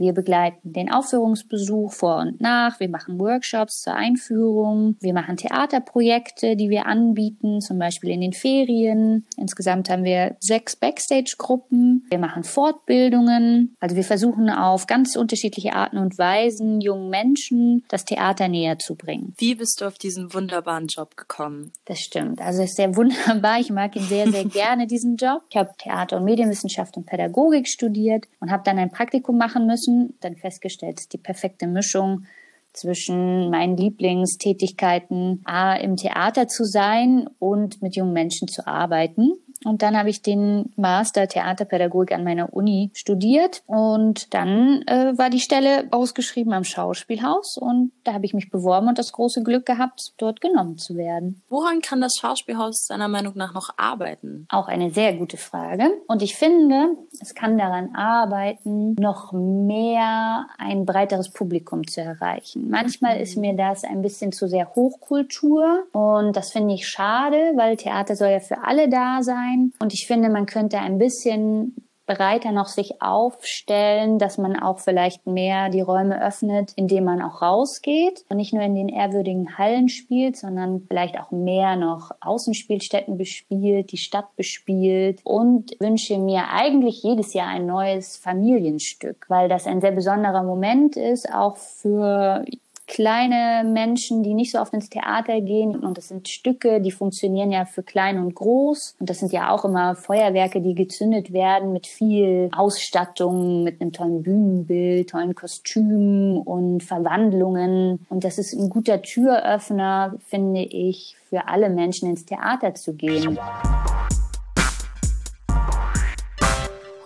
Wir 0.02 0.14
begleiten 0.14 0.74
den 0.74 0.92
Aufführungsbesuch 0.92 1.94
vor 1.94 2.18
und 2.18 2.42
nach. 2.42 2.80
Wir 2.80 2.90
machen 2.90 3.20
Workshops 3.20 3.82
zur 3.82 3.94
Einführung. 3.94 4.96
Wir 5.00 5.14
machen 5.14 5.38
Theaterprojekte, 5.38 6.56
die 6.56 6.72
wir 6.72 6.88
anbieten, 6.88 7.62
zum 7.62 7.78
Beispiel 7.78 8.10
in 8.10 8.22
den 8.22 8.34
Ferien. 8.34 9.28
Insgesamt 9.38 9.92
haben 9.92 10.04
wir 10.04 10.38
sechs 10.40 10.76
Backstage-Gruppen. 10.76 12.08
Wir 12.10 12.18
machen 12.18 12.44
Fortbildungen. 12.44 13.76
Also 13.80 13.96
wir 13.96 14.04
versuchen 14.04 14.50
auf 14.50 14.88
ganz 14.88 15.16
unterschiedliche 15.16 15.74
Arten 15.74 16.00
und 16.00 16.18
Weisen 16.18 16.82
jungen 16.82 17.12
Menschen 17.12 17.84
das 17.88 18.04
Theater 18.04 18.48
näher 18.48 18.80
zu 18.80 18.96
bringen. 18.96 19.36
Wie 19.38 19.54
bist 19.54 19.82
du 19.82 19.86
auf 19.86 20.00
diesen 20.00 20.34
wunderbaren 20.34 20.88
Job 20.88 21.16
gekommen? 21.16 21.74
Das 21.86 22.00
stimmt. 22.00 22.42
Also 22.42 22.64
es 22.64 22.72
ist 22.72 22.78
sehr 22.78 22.96
wunderbar. 22.96 23.60
Ich 23.60 23.70
mag 23.70 23.96
ihn 23.96 24.02
sehr, 24.02 24.32
sehr 24.32 24.46
gerne, 24.46 24.88
diesen 24.88 25.18
Job. 25.18 25.44
Ich 25.52 25.58
habe 25.58 25.70
Theater- 25.78 26.18
und 26.18 26.24
Medienwissenschaft 26.24 26.98
und 26.98 27.06
Pädagogik 27.06 27.68
studiert 27.68 28.26
und 28.40 28.50
habe 28.50 28.64
dann 28.66 28.80
ein 28.80 28.90
Praktikum 28.90 29.38
machen 29.38 29.68
müssen 29.68 29.91
Menschen 29.92 30.16
dann 30.22 30.36
festgestellt, 30.36 31.14
die 31.14 31.18
perfekte 31.18 31.68
Mischung 31.68 32.26
zwischen 32.74 33.50
meinen 33.50 33.76
Lieblingstätigkeiten, 33.76 35.42
A, 35.44 35.76
im 35.76 35.98
Theater 35.98 36.48
zu 36.48 36.64
sein 36.64 37.28
und 37.40 37.82
mit 37.82 37.96
jungen 37.96 38.14
Menschen 38.14 38.48
zu 38.48 38.66
arbeiten. 38.66 39.34
Und 39.64 39.82
dann 39.82 39.98
habe 39.98 40.10
ich 40.10 40.22
den 40.22 40.72
Master 40.76 41.28
Theaterpädagogik 41.28 42.14
an 42.14 42.24
meiner 42.24 42.54
Uni 42.54 42.92
studiert 42.94 43.64
und 43.68 44.34
dann 44.34 44.82
äh, 44.88 45.18
war 45.18 45.30
die 45.30 45.40
Stelle 45.40 45.88
ausgeschrieben 45.92 46.54
am 46.54 46.64
Schauspielhaus 46.64 47.58
und 47.58 47.92
da 48.04 48.14
habe 48.14 48.26
ich 48.26 48.34
mich 48.34 48.50
beworben 48.50 48.88
und 48.88 48.98
das 48.98 49.12
große 49.12 49.44
Glück 49.44 49.66
gehabt, 49.66 50.14
dort 50.18 50.42
genommen 50.42 50.78
zu 50.78 50.96
werden. 50.96 51.42
Woran 51.50 51.82
kann 51.82 52.02
das 52.02 52.16
Schauspielhaus 52.20 52.88
seiner 52.88 53.08
Meinung 53.08 53.34
nach 53.36 53.54
noch 53.54 53.70
arbeiten? 53.78 54.48
Auch 54.50 54.68
eine 54.68 54.92
sehr 54.92 55.14
gute 55.14 55.38
Frage 55.38 55.90
und 56.08 56.22
ich 56.24 56.36
finde, 56.36 56.98
es 57.22 57.36
kann 57.36 57.58
daran 57.58 57.96
arbeiten, 57.96 58.96
noch 59.00 59.32
mehr 59.32 60.48
ein 60.58 60.86
breiteres 60.86 61.30
Publikum 61.32 61.86
zu 61.88 62.02
erreichen. 62.02 62.70
Manchmal 62.70 63.20
ist 63.20 63.38
mir 63.38 63.56
das 63.56 63.84
ein 63.84 64.02
bisschen 64.02 64.32
zu 64.32 64.48
sehr 64.48 64.74
Hochkultur 64.76 65.84
und 65.92 66.36
das 66.36 66.52
finde 66.52 66.74
ich 66.74 66.88
schade, 66.88 67.54
weil 67.56 67.78
Theater 67.78 68.16
soll 68.16 68.30
ja 68.30 68.40
für 68.40 68.64
alle 68.64 68.90
da 68.90 69.22
sein 69.22 69.51
und 69.80 69.94
ich 69.94 70.08
finde, 70.08 70.30
man 70.30 70.46
könnte 70.46 70.80
ein 70.80 70.98
bisschen 70.98 71.76
breiter 72.06 72.52
noch 72.52 72.68
sich 72.68 73.02
aufstellen, 73.02 74.18
dass 74.18 74.38
man 74.38 74.58
auch 74.58 74.80
vielleicht 74.80 75.26
mehr 75.28 75.70
die 75.70 75.82
Räume 75.82 76.22
öffnet, 76.24 76.74
indem 76.76 77.06
man 77.06 77.22
auch 77.22 77.42
rausgeht 77.42 78.26
und 78.30 78.38
nicht 78.38 78.54
nur 78.54 78.64
in 78.64 78.76
den 78.76 78.90
ehrwürdigen 78.90 79.58
Hallen 79.58 79.88
spielt, 79.88 80.36
sondern 80.36 80.86
vielleicht 80.88 81.20
auch 81.20 81.32
mehr 81.32 81.76
noch 81.76 82.12
Außenspielstätten 82.22 83.18
bespielt, 83.18 83.92
die 83.92 83.98
Stadt 83.98 84.36
bespielt 84.36 85.22
und 85.24 85.72
wünsche 85.80 86.18
mir 86.18 86.50
eigentlich 86.52 87.04
jedes 87.04 87.34
Jahr 87.34 87.48
ein 87.48 87.66
neues 87.66 88.18
Familienstück, 88.18 89.26
weil 89.30 89.48
das 89.48 89.68
ein 89.68 89.82
sehr 89.82 89.92
besonderer 89.92 90.44
Moment 90.44 90.98
ist, 90.98 91.32
auch 91.34 91.58
für 91.58 92.44
kleine 92.92 93.64
Menschen, 93.64 94.22
die 94.22 94.34
nicht 94.34 94.52
so 94.52 94.60
oft 94.60 94.74
ins 94.74 94.90
Theater 94.90 95.40
gehen. 95.40 95.78
Und 95.78 95.98
das 95.98 96.10
sind 96.10 96.28
Stücke, 96.28 96.82
die 96.82 96.92
funktionieren 96.92 97.50
ja 97.50 97.64
für 97.64 97.84
klein 97.84 98.20
und 98.20 98.36
groß. 98.36 98.98
Und 99.00 99.10
das 99.10 99.20
sind 99.20 99.32
ja 99.32 99.50
auch 99.52 99.64
immer 99.64 99.96
Feuerwerke, 99.96 100.60
die 100.60 100.76
gezündet 100.76 101.32
werden 101.32 101.72
mit 101.72 101.88
viel 101.88 102.50
Ausstattung, 102.52 103.64
mit 103.64 103.80
einem 103.80 103.94
tollen 103.94 104.24
Bühnenbild, 104.24 105.10
tollen 105.10 105.36
Kostümen 105.36 106.42
und 106.42 106.84
Verwandlungen. 106.84 108.06
Und 108.10 108.26
das 108.26 108.38
ist 108.38 108.54
ein 108.54 108.70
guter 108.70 109.02
Türöffner, 109.02 110.18
finde 110.20 110.62
ich, 110.62 111.16
für 111.30 111.48
alle 111.48 111.70
Menschen 111.70 112.10
ins 112.10 112.26
Theater 112.26 112.76
zu 112.76 112.94
gehen. 112.94 113.40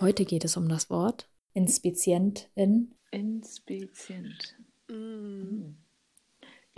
Heute 0.00 0.24
geht 0.24 0.44
es 0.44 0.56
um 0.56 0.68
das 0.68 0.90
Wort 0.90 1.28
Inspizientin. 1.54 2.90
Inspizient. 3.12 4.55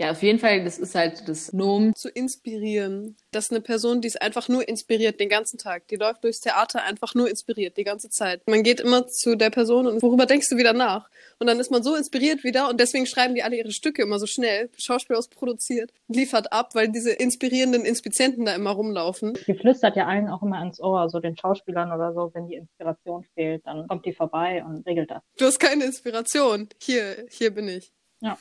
Ja, 0.01 0.11
auf 0.11 0.23
jeden 0.23 0.39
Fall, 0.39 0.63
das 0.63 0.79
ist 0.79 0.95
halt 0.95 1.27
das 1.27 1.51
Nomen. 1.51 1.93
Zu 1.93 2.07
inspirieren. 2.07 3.17
Das 3.31 3.45
ist 3.45 3.51
eine 3.51 3.59
Person, 3.59 3.99
die 3.99 4.07
ist 4.07 4.21
einfach 4.21 4.47
nur 4.47 4.65
inspiriert 4.65 5.19
den 5.19 5.27
ganzen 5.27 5.57
Tag. 5.57 5.89
Die 5.89 5.97
läuft 5.97 6.23
durchs 6.23 6.39
Theater 6.39 6.83
einfach 6.83 7.15
nur 7.15 7.29
inspiriert 7.29 7.75
die 7.75 7.83
ganze 7.83 8.09
Zeit. 8.09 8.41
Man 8.47 8.63
geht 8.63 8.79
immer 8.79 9.07
zu 9.07 9.35
der 9.35 9.49
Person 9.49 9.87
und 9.87 10.01
worüber 10.01 10.25
denkst 10.25 10.47
du 10.49 10.55
wieder 10.55 10.71
nach? 10.71 11.09
Und 11.37 11.47
dann 11.47 11.59
ist 11.59 11.69
man 11.69 11.83
so 11.83 11.95
inspiriert 11.95 12.45
wieder 12.45 12.69
und 12.69 12.79
deswegen 12.79 13.07
schreiben 13.07 13.35
die 13.35 13.43
alle 13.43 13.57
ihre 13.57 13.73
Stücke 13.73 14.01
immer 14.01 14.19
so 14.19 14.25
schnell. 14.25 14.69
Schauspielhaus 14.77 15.27
produziert, 15.27 15.91
liefert 16.07 16.53
ab, 16.53 16.75
weil 16.75 16.87
diese 16.87 17.11
inspirierenden 17.11 17.83
Inspizienten 17.83 18.45
da 18.45 18.55
immer 18.55 18.71
rumlaufen. 18.71 19.37
Die 19.47 19.53
flüstert 19.53 19.97
ja 19.97 20.07
allen 20.07 20.29
auch 20.29 20.41
immer 20.41 20.61
ins 20.63 20.79
Ohr, 20.79 21.09
so 21.09 21.19
den 21.19 21.35
Schauspielern 21.35 21.91
oder 21.91 22.13
so, 22.13 22.31
wenn 22.33 22.47
die 22.47 22.55
Inspiration 22.55 23.25
fehlt, 23.33 23.65
dann 23.65 23.85
kommt 23.89 24.05
die 24.05 24.13
vorbei 24.13 24.63
und 24.63 24.87
regelt 24.87 25.11
das. 25.11 25.21
Du 25.37 25.45
hast 25.45 25.59
keine 25.59 25.83
Inspiration. 25.83 26.69
Hier, 26.81 27.25
hier 27.29 27.53
bin 27.53 27.67
ich. 27.67 27.91
Ja. 28.21 28.37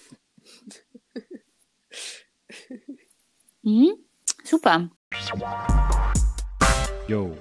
Mhm. 3.62 3.92
Super. 4.44 4.88
Yo. 7.06 7.37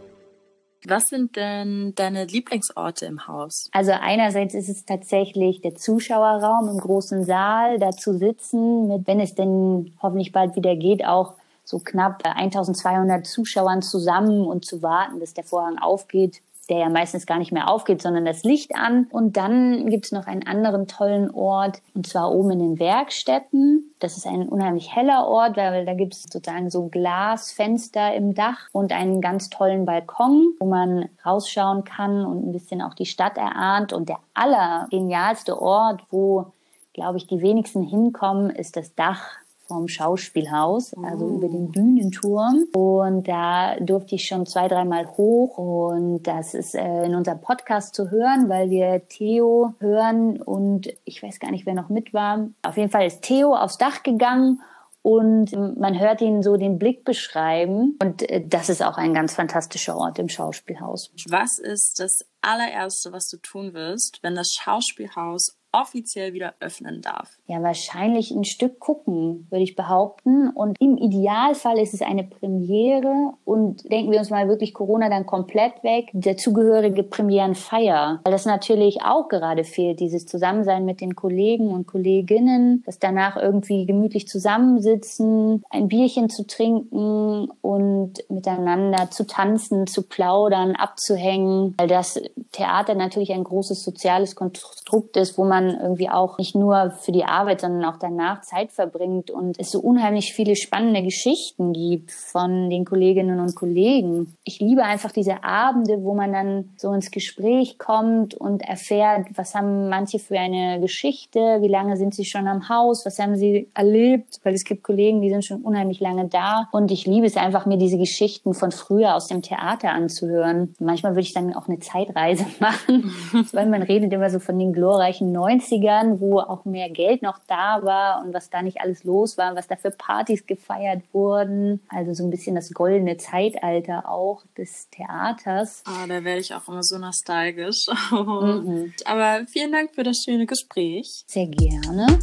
Was 0.85 1.03
sind 1.09 1.35
denn 1.35 1.93
deine 1.95 2.25
Lieblingsorte 2.25 3.05
im 3.07 3.27
Haus? 3.27 3.69
Also 3.73 3.91
einerseits 3.91 4.53
ist 4.53 4.69
es 4.69 4.85
tatsächlich 4.85 5.61
der 5.61 5.75
Zuschauerraum 5.75 6.69
im 6.69 6.77
großen 6.77 7.25
Saal, 7.25 7.79
da 7.79 7.91
zu 7.91 8.17
sitzen, 8.17 8.87
mit, 8.87 9.07
wenn 9.07 9.19
es 9.19 9.35
denn 9.35 9.97
hoffentlich 10.01 10.31
bald 10.31 10.55
wieder 10.55 10.75
geht, 10.75 11.05
auch 11.05 11.33
so 11.65 11.79
knapp 11.79 12.23
1200 12.25 13.25
Zuschauern 13.25 13.81
zusammen 13.81 14.45
und 14.45 14.63
zu 14.63 14.81
warten, 14.81 15.19
bis 15.19 15.33
der 15.33 15.43
Vorhang 15.43 15.77
aufgeht, 15.77 16.41
der 16.69 16.79
ja 16.79 16.89
meistens 16.89 17.25
gar 17.25 17.39
nicht 17.39 17.51
mehr 17.51 17.69
aufgeht, 17.69 18.01
sondern 18.01 18.25
das 18.25 18.43
Licht 18.43 18.75
an. 18.75 19.07
Und 19.09 19.37
dann 19.37 19.89
gibt 19.89 20.05
es 20.05 20.11
noch 20.11 20.27
einen 20.27 20.45
anderen 20.45 20.87
tollen 20.87 21.31
Ort, 21.31 21.81
und 21.93 22.07
zwar 22.07 22.31
oben 22.31 22.51
in 22.51 22.59
den 22.59 22.79
Werkstätten. 22.79 23.93
Das 23.99 24.17
ist 24.17 24.27
ein 24.27 24.47
unheimlich 24.47 24.95
heller 24.95 25.27
Ort, 25.27 25.57
weil 25.57 25.85
da 25.85 25.93
gibt 25.93 26.13
es 26.13 26.23
sozusagen 26.23 26.69
so 26.69 26.87
Glasfenster 26.87 28.13
im 28.13 28.33
Dach 28.33 28.67
und 28.71 28.91
einen 28.91 29.21
ganz 29.21 29.49
tollen 29.49 29.85
Balkon, 29.85 30.53
wo 30.59 30.65
man 30.65 31.09
rausschauen 31.25 31.83
kann 31.83 32.25
und 32.25 32.47
ein 32.47 32.51
bisschen 32.51 32.81
auch 32.81 32.93
die 32.93 33.05
Stadt 33.05 33.37
erahnt. 33.37 33.93
Und 33.93 34.09
der 34.09 34.19
allergenialste 34.33 35.61
Ort, 35.61 36.01
wo, 36.09 36.47
glaube 36.93 37.17
ich, 37.17 37.27
die 37.27 37.41
wenigsten 37.41 37.81
hinkommen, 37.81 38.49
ist 38.49 38.75
das 38.75 38.93
Dach 38.95 39.37
vom 39.67 39.87
Schauspielhaus, 39.87 40.93
also 41.03 41.25
Oh. 41.25 41.29
über 41.35 41.47
den 41.49 41.71
Bühnenturm. 41.71 42.65
Und 42.73 43.27
da 43.27 43.75
durfte 43.79 44.15
ich 44.15 44.25
schon 44.27 44.45
zwei, 44.45 44.67
dreimal 44.67 45.07
hoch. 45.17 45.57
Und 45.57 46.23
das 46.23 46.53
ist 46.53 46.75
äh, 46.75 47.05
in 47.05 47.15
unserem 47.15 47.41
Podcast 47.41 47.95
zu 47.95 48.09
hören, 48.11 48.49
weil 48.49 48.69
wir 48.69 49.07
Theo 49.07 49.73
hören 49.79 50.41
und 50.41 50.87
ich 51.05 51.21
weiß 51.21 51.39
gar 51.39 51.51
nicht, 51.51 51.65
wer 51.65 51.73
noch 51.73 51.89
mit 51.89 52.13
war. 52.13 52.47
Auf 52.63 52.77
jeden 52.77 52.89
Fall 52.91 53.05
ist 53.05 53.21
Theo 53.21 53.53
aufs 53.55 53.77
Dach 53.77 54.03
gegangen 54.03 54.61
und 55.01 55.51
man 55.79 55.97
hört 55.99 56.21
ihn 56.21 56.43
so 56.43 56.57
den 56.57 56.77
Blick 56.79 57.05
beschreiben. 57.05 57.97
Und 58.01 58.29
äh, 58.29 58.45
das 58.45 58.69
ist 58.69 58.83
auch 58.83 58.97
ein 58.97 59.13
ganz 59.13 59.33
fantastischer 59.35 59.95
Ort 59.97 60.19
im 60.19 60.27
Schauspielhaus. 60.29 61.11
Was 61.29 61.59
ist 61.59 61.99
das 61.99 62.25
allererste, 62.41 63.11
was 63.11 63.27
du 63.29 63.37
tun 63.37 63.73
wirst, 63.73 64.19
wenn 64.21 64.35
das 64.35 64.49
Schauspielhaus 64.53 65.56
offiziell 65.71 66.33
wieder 66.33 66.53
öffnen 66.59 67.01
darf? 67.01 67.37
Ja, 67.47 67.61
wahrscheinlich 67.61 68.31
ein 68.31 68.45
Stück 68.45 68.79
gucken, 68.79 69.47
würde 69.49 69.63
ich 69.63 69.75
behaupten. 69.75 70.49
Und 70.49 70.77
im 70.79 70.97
Idealfall 70.97 71.77
ist 71.77 71.93
es 71.93 72.01
eine 72.01 72.23
Premiere 72.23 73.33
und 73.45 73.89
denken 73.91 74.11
wir 74.11 74.19
uns 74.19 74.29
mal 74.29 74.47
wirklich 74.47 74.73
Corona 74.73 75.09
dann 75.09 75.25
komplett 75.25 75.83
weg, 75.83 76.09
der 76.13 76.37
zugehörige 76.37 77.03
Premierenfeier. 77.03 78.21
Weil 78.23 78.31
das 78.31 78.45
natürlich 78.45 79.01
auch 79.03 79.27
gerade 79.27 79.63
fehlt, 79.63 79.99
dieses 79.99 80.25
Zusammensein 80.25 80.85
mit 80.85 81.01
den 81.01 81.15
Kollegen 81.15 81.69
und 81.69 81.87
Kolleginnen, 81.87 82.83
das 82.85 82.99
danach 82.99 83.37
irgendwie 83.37 83.85
gemütlich 83.85 84.27
zusammensitzen, 84.27 85.63
ein 85.69 85.87
Bierchen 85.87 86.29
zu 86.29 86.47
trinken 86.47 87.49
und 87.61 88.13
miteinander 88.29 89.11
zu 89.11 89.25
tanzen, 89.25 89.87
zu 89.87 90.03
plaudern, 90.03 90.75
abzuhängen, 90.75 91.75
weil 91.77 91.87
das 91.87 92.19
Theater 92.51 92.95
natürlich 92.95 93.33
ein 93.33 93.43
großes 93.43 93.83
soziales 93.83 94.35
Konstrukt 94.35 95.17
ist, 95.17 95.37
wo 95.37 95.43
man 95.43 95.56
irgendwie 95.65 96.09
auch 96.09 96.37
nicht 96.37 96.55
nur 96.55 96.91
für 96.91 97.11
die 97.11 97.25
Arbeit, 97.25 97.61
sondern 97.61 97.85
auch 97.85 97.97
danach 97.99 98.41
Zeit 98.41 98.71
verbringt 98.71 99.31
und 99.31 99.59
es 99.59 99.71
so 99.71 99.79
unheimlich 99.79 100.33
viele 100.33 100.55
spannende 100.55 101.03
Geschichten 101.03 101.73
gibt 101.73 102.11
von 102.11 102.69
den 102.69 102.85
Kolleginnen 102.85 103.39
und 103.39 103.55
Kollegen. 103.55 104.35
Ich 104.43 104.59
liebe 104.59 104.83
einfach 104.83 105.11
diese 105.11 105.43
Abende, 105.43 106.03
wo 106.03 106.13
man 106.13 106.31
dann 106.31 106.69
so 106.77 106.91
ins 106.93 107.11
Gespräch 107.11 107.77
kommt 107.77 108.33
und 108.35 108.61
erfährt, 108.61 109.27
was 109.35 109.55
haben 109.55 109.89
manche 109.89 110.19
für 110.19 110.39
eine 110.39 110.79
Geschichte, 110.79 111.39
wie 111.61 111.67
lange 111.67 111.97
sind 111.97 112.13
sie 112.13 112.25
schon 112.25 112.47
am 112.47 112.69
Haus, 112.69 113.05
was 113.05 113.19
haben 113.19 113.35
sie 113.35 113.69
erlebt, 113.73 114.39
weil 114.43 114.53
es 114.53 114.63
gibt 114.63 114.83
Kollegen, 114.83 115.21
die 115.21 115.29
sind 115.29 115.45
schon 115.45 115.61
unheimlich 115.61 115.99
lange 115.99 116.27
da 116.27 116.67
und 116.71 116.91
ich 116.91 117.05
liebe 117.05 117.25
es 117.25 117.37
einfach, 117.37 117.65
mir 117.65 117.77
diese 117.77 117.97
Geschichten 117.97 118.53
von 118.53 118.71
früher 118.71 119.15
aus 119.15 119.27
dem 119.27 119.41
Theater 119.41 119.91
anzuhören. 119.91 120.73
Manchmal 120.79 121.13
würde 121.13 121.21
ich 121.21 121.33
dann 121.33 121.53
auch 121.53 121.67
eine 121.67 121.79
Zeitreise 121.79 122.45
machen, 122.59 123.11
weil 123.51 123.67
man 123.67 123.81
redet 123.81 124.13
immer 124.13 124.29
so 124.29 124.39
von 124.39 124.57
den 124.59 124.73
glorreichen 124.73 125.31
90ern, 125.47 126.19
wo 126.19 126.39
auch 126.39 126.65
mehr 126.65 126.89
Geld 126.89 127.21
noch 127.21 127.39
da 127.47 127.83
war 127.83 128.23
und 128.23 128.33
was 128.33 128.49
da 128.49 128.61
nicht 128.61 128.81
alles 128.81 129.03
los 129.03 129.37
war, 129.37 129.55
was 129.55 129.67
da 129.67 129.75
für 129.75 129.91
Partys 129.91 130.45
gefeiert 130.45 131.03
wurden. 131.13 131.81
Also 131.89 132.13
so 132.13 132.23
ein 132.23 132.29
bisschen 132.29 132.55
das 132.55 132.73
goldene 132.73 133.17
Zeitalter 133.17 134.09
auch 134.09 134.43
des 134.57 134.89
Theaters. 134.89 135.83
Ah, 135.85 136.07
da 136.07 136.23
werde 136.23 136.41
ich 136.41 136.53
auch 136.53 136.67
immer 136.67 136.83
so 136.83 136.97
nostalgisch. 136.97 137.87
Mhm. 138.17 138.93
Aber 139.05 139.45
vielen 139.47 139.71
Dank 139.71 139.93
für 139.93 140.03
das 140.03 140.23
schöne 140.23 140.45
Gespräch. 140.45 141.23
Sehr 141.27 141.47
gerne. 141.47 142.19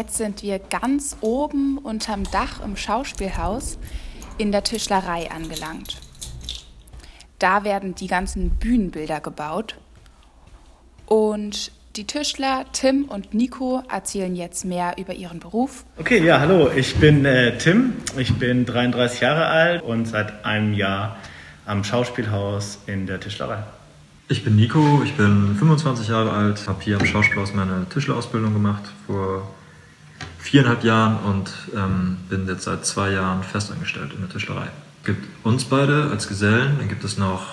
Jetzt 0.00 0.16
sind 0.16 0.42
wir 0.42 0.58
ganz 0.58 1.18
oben 1.20 1.76
unterm 1.76 2.24
Dach 2.32 2.64
im 2.64 2.74
Schauspielhaus 2.74 3.76
in 4.38 4.50
der 4.50 4.64
Tischlerei 4.64 5.30
angelangt. 5.30 5.98
Da 7.38 7.64
werden 7.64 7.94
die 7.94 8.06
ganzen 8.06 8.48
Bühnenbilder 8.48 9.20
gebaut. 9.20 9.76
Und 11.04 11.70
Die 11.96 12.06
Tischler 12.06 12.64
Tim 12.72 13.04
und 13.04 13.34
Nico 13.34 13.82
erzählen 13.90 14.34
jetzt 14.34 14.64
mehr 14.64 14.94
über 14.96 15.12
ihren 15.12 15.38
Beruf. 15.38 15.84
Okay, 15.98 16.24
ja, 16.24 16.40
hallo, 16.40 16.70
ich 16.74 16.96
bin 16.96 17.26
äh, 17.26 17.58
Tim, 17.58 17.92
ich 18.16 18.32
bin 18.36 18.64
33 18.64 19.20
Jahre 19.20 19.48
alt 19.48 19.82
und 19.82 20.06
seit 20.06 20.46
einem 20.46 20.72
Jahr 20.72 21.18
am 21.66 21.84
Schauspielhaus 21.84 22.78
in 22.86 23.06
der 23.06 23.20
Tischlerei. 23.20 23.64
Ich 24.28 24.44
bin 24.44 24.56
Nico, 24.56 25.02
ich 25.04 25.12
bin 25.14 25.56
25 25.58 26.08
Jahre 26.08 26.30
alt, 26.32 26.66
habe 26.66 26.82
hier 26.82 26.98
am 26.98 27.04
Schauspielhaus 27.04 27.52
meine 27.52 27.84
Tischlerausbildung 27.90 28.54
gemacht 28.54 28.84
vor 29.06 29.46
viereinhalb 30.40 30.84
Jahren 30.84 31.18
und 31.18 31.50
ähm, 31.76 32.16
bin 32.28 32.46
jetzt 32.48 32.64
seit 32.64 32.84
zwei 32.86 33.12
Jahren 33.12 33.42
festangestellt 33.42 34.12
in 34.14 34.20
der 34.20 34.30
Tischlerei. 34.30 34.68
Es 35.00 35.06
gibt 35.06 35.26
uns 35.44 35.64
beide 35.64 36.08
als 36.10 36.28
Gesellen, 36.28 36.76
dann 36.78 36.88
gibt 36.88 37.04
es 37.04 37.18
noch 37.18 37.46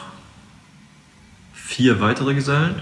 vier 1.54 2.00
weitere 2.00 2.34
Gesellen, 2.34 2.82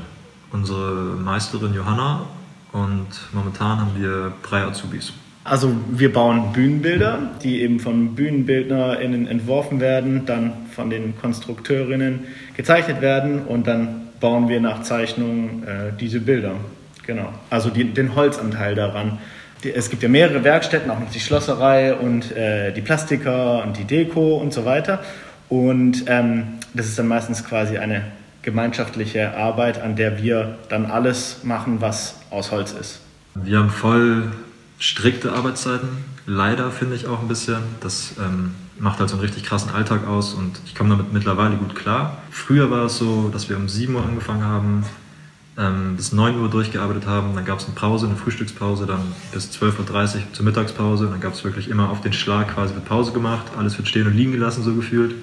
unsere 0.52 1.15
Meisterin 1.15 1.74
Johanna 1.74 2.28
und 2.72 3.08
momentan 3.34 3.80
haben 3.80 3.91
wir 3.98 4.34
drei 4.44 4.63
Azubis. 4.63 5.13
Also 5.44 5.76
wir 5.91 6.12
bauen 6.12 6.54
Bühnenbilder, 6.54 7.20
die 7.44 7.62
eben 7.62 7.80
von 7.80 8.15
BühnenbildnerInnen 8.15 9.28
entworfen 9.28 9.80
werden, 9.80 10.26
dann 10.26 10.54
von 10.72 10.89
den 10.89 11.15
Konstrukteurinnen 11.20 12.22
gezeichnet 12.58 13.02
werden 13.02 13.44
und 13.46 13.68
dann 13.68 14.08
bauen 14.20 14.50
wir 14.50 14.60
nach 14.60 14.82
Zeichnung 14.82 15.63
äh, 15.63 15.91
diese 16.00 16.20
Bilder. 16.20 16.56
Genau. 17.06 17.32
Also 17.52 17.70
die, 17.70 17.94
den 17.94 18.15
Holzanteil 18.15 18.74
daran. 18.74 19.20
Es 19.73 19.89
gibt 19.89 20.04
ja 20.04 20.10
mehrere 20.10 20.43
Werkstätten, 20.43 20.89
auch 20.91 20.99
noch 20.99 21.12
die 21.12 21.19
Schlosserei 21.19 21.95
und 21.95 22.32
äh, 22.36 22.71
die 22.71 22.82
Plastiker 22.82 23.63
und 23.63 23.78
die 23.78 23.86
Deko 23.86 24.38
und 24.38 24.54
so 24.54 24.65
weiter. 24.65 25.04
Und 25.49 26.06
ähm, 26.08 26.60
das 26.73 26.88
ist 26.88 26.99
dann 26.99 27.08
meistens 27.08 27.43
quasi 27.43 27.78
eine 27.78 28.04
gemeinschaftliche 28.41 29.36
Arbeit, 29.36 29.82
an 29.82 29.95
der 29.95 30.21
wir 30.21 30.58
dann 30.69 30.86
alles 30.86 31.43
machen, 31.43 31.82
was 31.82 32.15
aus 32.30 32.51
Holz 32.51 32.73
ist. 32.73 32.99
Wir 33.34 33.60
haben 33.60 33.69
voll 33.69 34.32
strikte 34.78 35.34
Arbeitszeiten, 35.34 35.89
leider 36.25 36.71
finde 36.71 36.95
ich 36.95 37.08
auch 37.08 37.21
ein 37.21 37.28
bisschen. 37.28 37.58
Das 37.82 38.13
ähm, 38.19 38.54
macht 38.78 38.99
halt 38.99 39.10
so 39.10 39.15
einen 39.15 39.23
richtig 39.23 39.43
krassen 39.43 39.71
Alltag 39.71 40.08
aus 40.08 40.34
und 40.34 40.60
ich 40.65 40.75
komme 40.75 40.89
damit 40.91 41.13
mittlerweile 41.13 41.56
gut 41.56 41.75
klar. 41.75 42.17
Früher 42.30 42.69
war 42.69 42.86
es 42.86 42.97
so, 42.97 43.30
dass 43.30 43.49
wir 43.49 43.58
um 43.58 43.67
7 43.67 43.95
Uhr 43.95 44.04
angefangen 44.04 44.43
haben, 44.43 44.86
ähm, 45.58 45.96
bis 45.96 46.12
9 46.12 46.39
Uhr 46.39 46.50
durchgearbeitet 46.50 47.06
haben, 47.06 47.36
dann 47.36 47.46
gab 47.46 47.60
es 47.60 47.65
eine 47.65 47.76
Pause, 47.76 48.08
eine 48.08 48.15
Frühstückspause, 48.15 48.86
dann 48.86 49.02
bis 49.32 49.52
12.30 49.52 50.15
Uhr 50.15 50.34
zur 50.34 50.46
Mittagspause, 50.46 51.08
dann 51.08 51.22
gab 51.22 51.34
es 51.34 51.44
wirklich 51.44 51.70
immer 51.70 51.89
auf 51.89 52.02
den 52.02 52.13
Schlag 52.13 52.54
quasi 52.54 52.74
wird 52.74 52.86
Pause 52.86 53.13
gemacht, 53.13 53.46
alles 53.58 53.78
wird 53.78 53.88
stehen 53.88 54.08
und 54.08 54.13
liegen 54.13 54.34
gelassen 54.34 54.63
so 54.63 54.76
gefühlt 54.76 55.15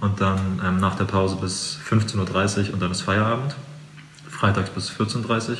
und 0.00 0.20
dann 0.20 0.60
ähm, 0.64 0.78
nach 0.78 0.96
der 0.96 1.04
Pause 1.04 1.36
bis 1.40 1.78
15.30 1.88 2.68
Uhr 2.68 2.74
und 2.74 2.82
dann 2.82 2.90
ist 2.90 3.02
Feierabend, 3.02 3.54
freitags 4.28 4.70
bis 4.70 4.90
14.30 4.90 5.50
Uhr. 5.50 5.56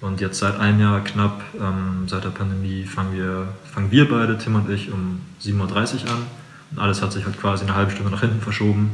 Und 0.00 0.20
jetzt 0.20 0.38
seit 0.38 0.60
einem 0.60 0.80
Jahr 0.80 1.00
knapp, 1.02 1.40
ähm, 1.58 2.06
seit 2.08 2.24
der 2.24 2.30
Pandemie, 2.30 2.84
fangen 2.84 3.14
wir, 3.16 3.48
fangen 3.72 3.90
wir 3.90 4.06
beide, 4.06 4.36
Tim 4.36 4.54
und 4.54 4.68
ich, 4.68 4.92
um 4.92 5.20
7.30 5.42 6.04
Uhr 6.04 6.10
an. 6.10 6.26
Und 6.70 6.78
alles 6.78 7.00
hat 7.00 7.12
sich 7.12 7.24
halt 7.24 7.40
quasi 7.40 7.64
eine 7.64 7.74
halbe 7.74 7.90
Stunde 7.90 8.10
nach 8.10 8.20
hinten 8.20 8.40
verschoben. 8.40 8.90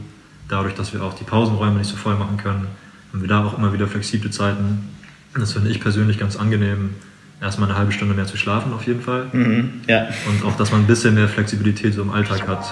Dadurch, 0.49 0.75
dass 0.75 0.93
wir 0.93 1.03
auch 1.03 1.15
die 1.15 1.25
Pausenräume 1.25 1.79
nicht 1.79 1.91
so 1.91 1.97
voll 1.97 2.15
machen 2.15 2.37
können, 2.37 2.69
haben 3.13 3.21
wir 3.21 3.29
da 3.29 3.45
auch 3.45 3.57
immer 3.59 3.73
wieder 3.73 3.89
flexible 3.89 4.31
Zeiten. 4.31 4.89
Das 5.35 5.53
finde 5.53 5.71
ich 5.71 5.81
persönlich 5.81 6.19
ganz 6.19 6.37
angenehm, 6.37 6.95
erstmal 7.41 7.69
eine 7.69 7.79
halbe 7.79 7.93
Stunde 7.93 8.15
mehr 8.15 8.27
zu 8.27 8.37
schlafen 8.37 8.73
auf 8.73 8.87
jeden 8.87 9.01
Fall. 9.01 9.29
Mhm, 9.33 9.83
ja. 9.87 10.09
Und 10.29 10.45
auch, 10.45 10.57
dass 10.57 10.71
man 10.71 10.83
ein 10.83 10.87
bisschen 10.87 11.15
mehr 11.15 11.29
Flexibilität 11.29 11.95
so 11.95 12.03
im 12.03 12.11
Alltag 12.11 12.47
hat. 12.47 12.65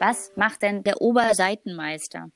Was 0.00 0.32
macht 0.36 0.62
denn 0.62 0.82
der 0.82 1.00
Oberseitenmeister? 1.00 2.26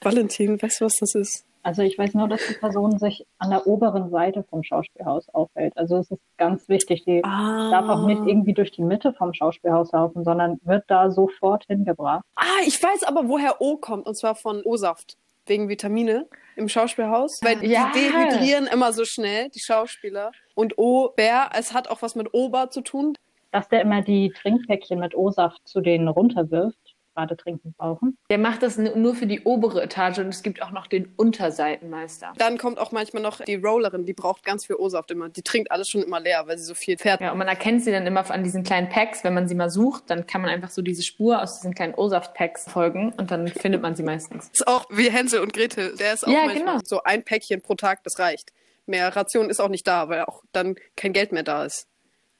Valentin, 0.00 0.60
weißt 0.60 0.80
du, 0.80 0.84
was 0.84 0.98
das 0.98 1.14
ist? 1.14 1.47
Also 1.62 1.82
ich 1.82 1.98
weiß 1.98 2.14
nur, 2.14 2.28
dass 2.28 2.46
die 2.46 2.54
Person 2.54 2.98
sich 2.98 3.26
an 3.38 3.50
der 3.50 3.66
oberen 3.66 4.10
Seite 4.10 4.44
vom 4.48 4.62
Schauspielhaus 4.62 5.28
aufhält. 5.30 5.76
Also 5.76 5.96
es 5.98 6.10
ist 6.10 6.20
ganz 6.36 6.68
wichtig, 6.68 7.04
die 7.04 7.22
Ah. 7.24 7.70
darf 7.70 7.88
auch 7.88 8.06
nicht 8.06 8.22
irgendwie 8.24 8.54
durch 8.54 8.70
die 8.70 8.82
Mitte 8.82 9.12
vom 9.12 9.34
Schauspielhaus 9.34 9.92
laufen, 9.92 10.24
sondern 10.24 10.58
wird 10.64 10.84
da 10.88 11.10
sofort 11.10 11.64
hingebracht. 11.66 12.22
Ah, 12.36 12.44
ich 12.66 12.82
weiß 12.82 13.02
aber, 13.04 13.28
woher 13.28 13.60
O 13.60 13.76
kommt, 13.76 14.06
und 14.06 14.14
zwar 14.16 14.34
von 14.34 14.62
O-Saft. 14.64 15.16
Wegen 15.46 15.68
Vitamine 15.68 16.26
im 16.56 16.68
Schauspielhaus. 16.68 17.40
Weil 17.42 17.64
Ja. 17.64 17.90
die 17.94 17.98
dehydrieren 18.00 18.66
immer 18.66 18.92
so 18.92 19.04
schnell, 19.04 19.48
die 19.48 19.60
Schauspieler. 19.60 20.30
Und 20.54 20.76
O-Bär, 20.78 21.50
es 21.58 21.72
hat 21.72 21.88
auch 21.88 22.02
was 22.02 22.14
mit 22.14 22.34
Ober 22.34 22.70
zu 22.70 22.82
tun. 22.82 23.14
Dass 23.50 23.66
der 23.68 23.80
immer 23.80 24.02
die 24.02 24.30
Trinkpäckchen 24.30 24.98
mit 25.00 25.14
O-Saft 25.16 25.66
zu 25.66 25.80
denen 25.80 26.06
runterwirft, 26.08 26.94
gerade 27.18 27.36
trinken 27.36 27.74
brauchen. 27.76 28.16
Der 28.30 28.38
macht 28.38 28.62
das 28.62 28.78
nur 28.78 29.14
für 29.14 29.26
die 29.26 29.40
obere 29.40 29.82
Etage 29.82 30.18
und 30.18 30.28
es 30.28 30.42
gibt 30.42 30.62
auch 30.62 30.70
noch 30.70 30.86
den 30.86 31.12
Unterseitenmeister. 31.16 32.32
Dann 32.38 32.58
kommt 32.58 32.78
auch 32.78 32.92
manchmal 32.92 33.22
noch 33.22 33.40
die 33.40 33.56
Rollerin, 33.56 34.04
die 34.06 34.12
braucht 34.12 34.44
ganz 34.44 34.66
viel 34.66 34.76
O-Saft 34.76 35.10
immer. 35.10 35.28
Die 35.28 35.42
trinkt 35.42 35.70
alles 35.72 35.88
schon 35.88 36.02
immer 36.02 36.20
leer, 36.20 36.44
weil 36.46 36.56
sie 36.58 36.64
so 36.64 36.74
viel 36.74 36.96
fährt. 36.96 37.20
Ja, 37.20 37.32
und 37.32 37.38
man 37.38 37.48
erkennt 37.48 37.82
sie 37.82 37.90
dann 37.90 38.06
immer 38.06 38.28
an 38.30 38.44
diesen 38.44 38.62
kleinen 38.62 38.88
Packs. 38.88 39.24
Wenn 39.24 39.34
man 39.34 39.48
sie 39.48 39.54
mal 39.54 39.70
sucht, 39.70 40.04
dann 40.10 40.26
kann 40.26 40.40
man 40.42 40.50
einfach 40.50 40.70
so 40.70 40.80
diese 40.82 41.02
Spur 41.02 41.42
aus 41.42 41.56
diesen 41.60 41.74
kleinen 41.74 41.94
O-Saft-Packs 41.94 42.70
folgen 42.70 43.12
und 43.16 43.30
dann 43.30 43.48
findet 43.48 43.82
man 43.82 43.96
sie 43.96 44.02
meistens. 44.04 44.48
Ist 44.52 44.68
auch 44.68 44.86
wie 44.90 45.10
Hänsel 45.10 45.40
und 45.40 45.52
Gretel. 45.52 45.96
Der 45.96 46.14
ist 46.14 46.24
auch 46.26 46.30
Ja, 46.30 46.46
manchmal 46.46 46.74
genau. 46.76 46.80
so 46.84 47.02
ein 47.02 47.24
Päckchen 47.24 47.62
pro 47.62 47.74
Tag, 47.74 48.04
das 48.04 48.18
reicht. 48.18 48.52
Mehr 48.86 49.14
Ration 49.14 49.50
ist 49.50 49.60
auch 49.60 49.68
nicht 49.68 49.86
da, 49.86 50.08
weil 50.08 50.22
auch 50.22 50.42
dann 50.52 50.76
kein 50.96 51.12
Geld 51.12 51.32
mehr 51.32 51.42
da 51.42 51.64
ist. 51.64 51.86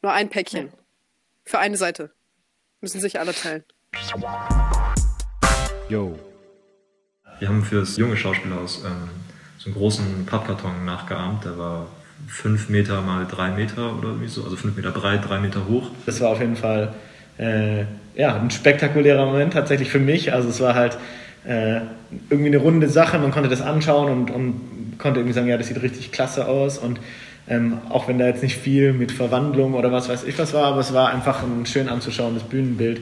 Nur 0.02 0.12
ein 0.12 0.28
Päckchen. 0.28 0.72
Für 1.44 1.58
eine 1.58 1.76
Seite. 1.76 2.12
Müssen 2.80 3.00
sich 3.00 3.18
alle 3.18 3.34
teilen. 3.34 3.64
Yo. 5.88 6.18
Wir 7.38 7.48
haben 7.48 7.62
für 7.64 7.80
das 7.80 7.96
junge 7.96 8.16
Schauspielhaus 8.16 8.82
ähm, 8.84 9.08
so 9.58 9.66
einen 9.66 9.74
großen 9.74 10.26
Pappkarton 10.26 10.84
nachgeahmt. 10.84 11.44
Der 11.44 11.58
war 11.58 11.86
fünf 12.26 12.68
Meter 12.68 13.00
mal 13.02 13.26
drei 13.26 13.50
Meter 13.50 13.96
oder 13.96 14.08
irgendwie 14.08 14.28
so, 14.28 14.44
also 14.44 14.56
fünf 14.56 14.76
Meter 14.76 14.90
breit, 14.90 15.28
drei 15.28 15.40
Meter 15.40 15.66
hoch. 15.68 15.90
Das 16.06 16.20
war 16.20 16.30
auf 16.30 16.40
jeden 16.40 16.56
Fall 16.56 16.94
äh, 17.38 17.84
ja, 18.14 18.36
ein 18.36 18.50
spektakulärer 18.50 19.26
Moment 19.26 19.52
tatsächlich 19.52 19.90
für 19.90 20.00
mich. 20.00 20.32
Also 20.32 20.48
es 20.48 20.60
war 20.60 20.74
halt 20.74 20.98
äh, 21.44 21.80
irgendwie 22.30 22.48
eine 22.48 22.58
runde 22.58 22.88
Sache. 22.88 23.18
Man 23.18 23.30
konnte 23.30 23.48
das 23.48 23.62
anschauen 23.62 24.10
und, 24.10 24.30
und 24.30 24.98
konnte 24.98 25.20
irgendwie 25.20 25.34
sagen, 25.34 25.48
ja, 25.48 25.56
das 25.56 25.68
sieht 25.68 25.80
richtig 25.80 26.12
klasse 26.12 26.46
aus. 26.46 26.78
Und 26.78 27.00
ähm, 27.48 27.78
auch 27.88 28.08
wenn 28.08 28.18
da 28.18 28.26
jetzt 28.26 28.42
nicht 28.42 28.56
viel 28.56 28.92
mit 28.92 29.12
Verwandlung 29.12 29.74
oder 29.74 29.90
was 29.90 30.08
weiß 30.08 30.24
ich 30.24 30.38
was 30.38 30.52
war, 30.52 30.66
aber 30.66 30.80
es 30.80 30.92
war 30.92 31.10
einfach 31.10 31.42
ein 31.42 31.64
schön 31.66 31.88
anzuschauendes 31.88 32.42
Bühnenbild. 32.42 33.00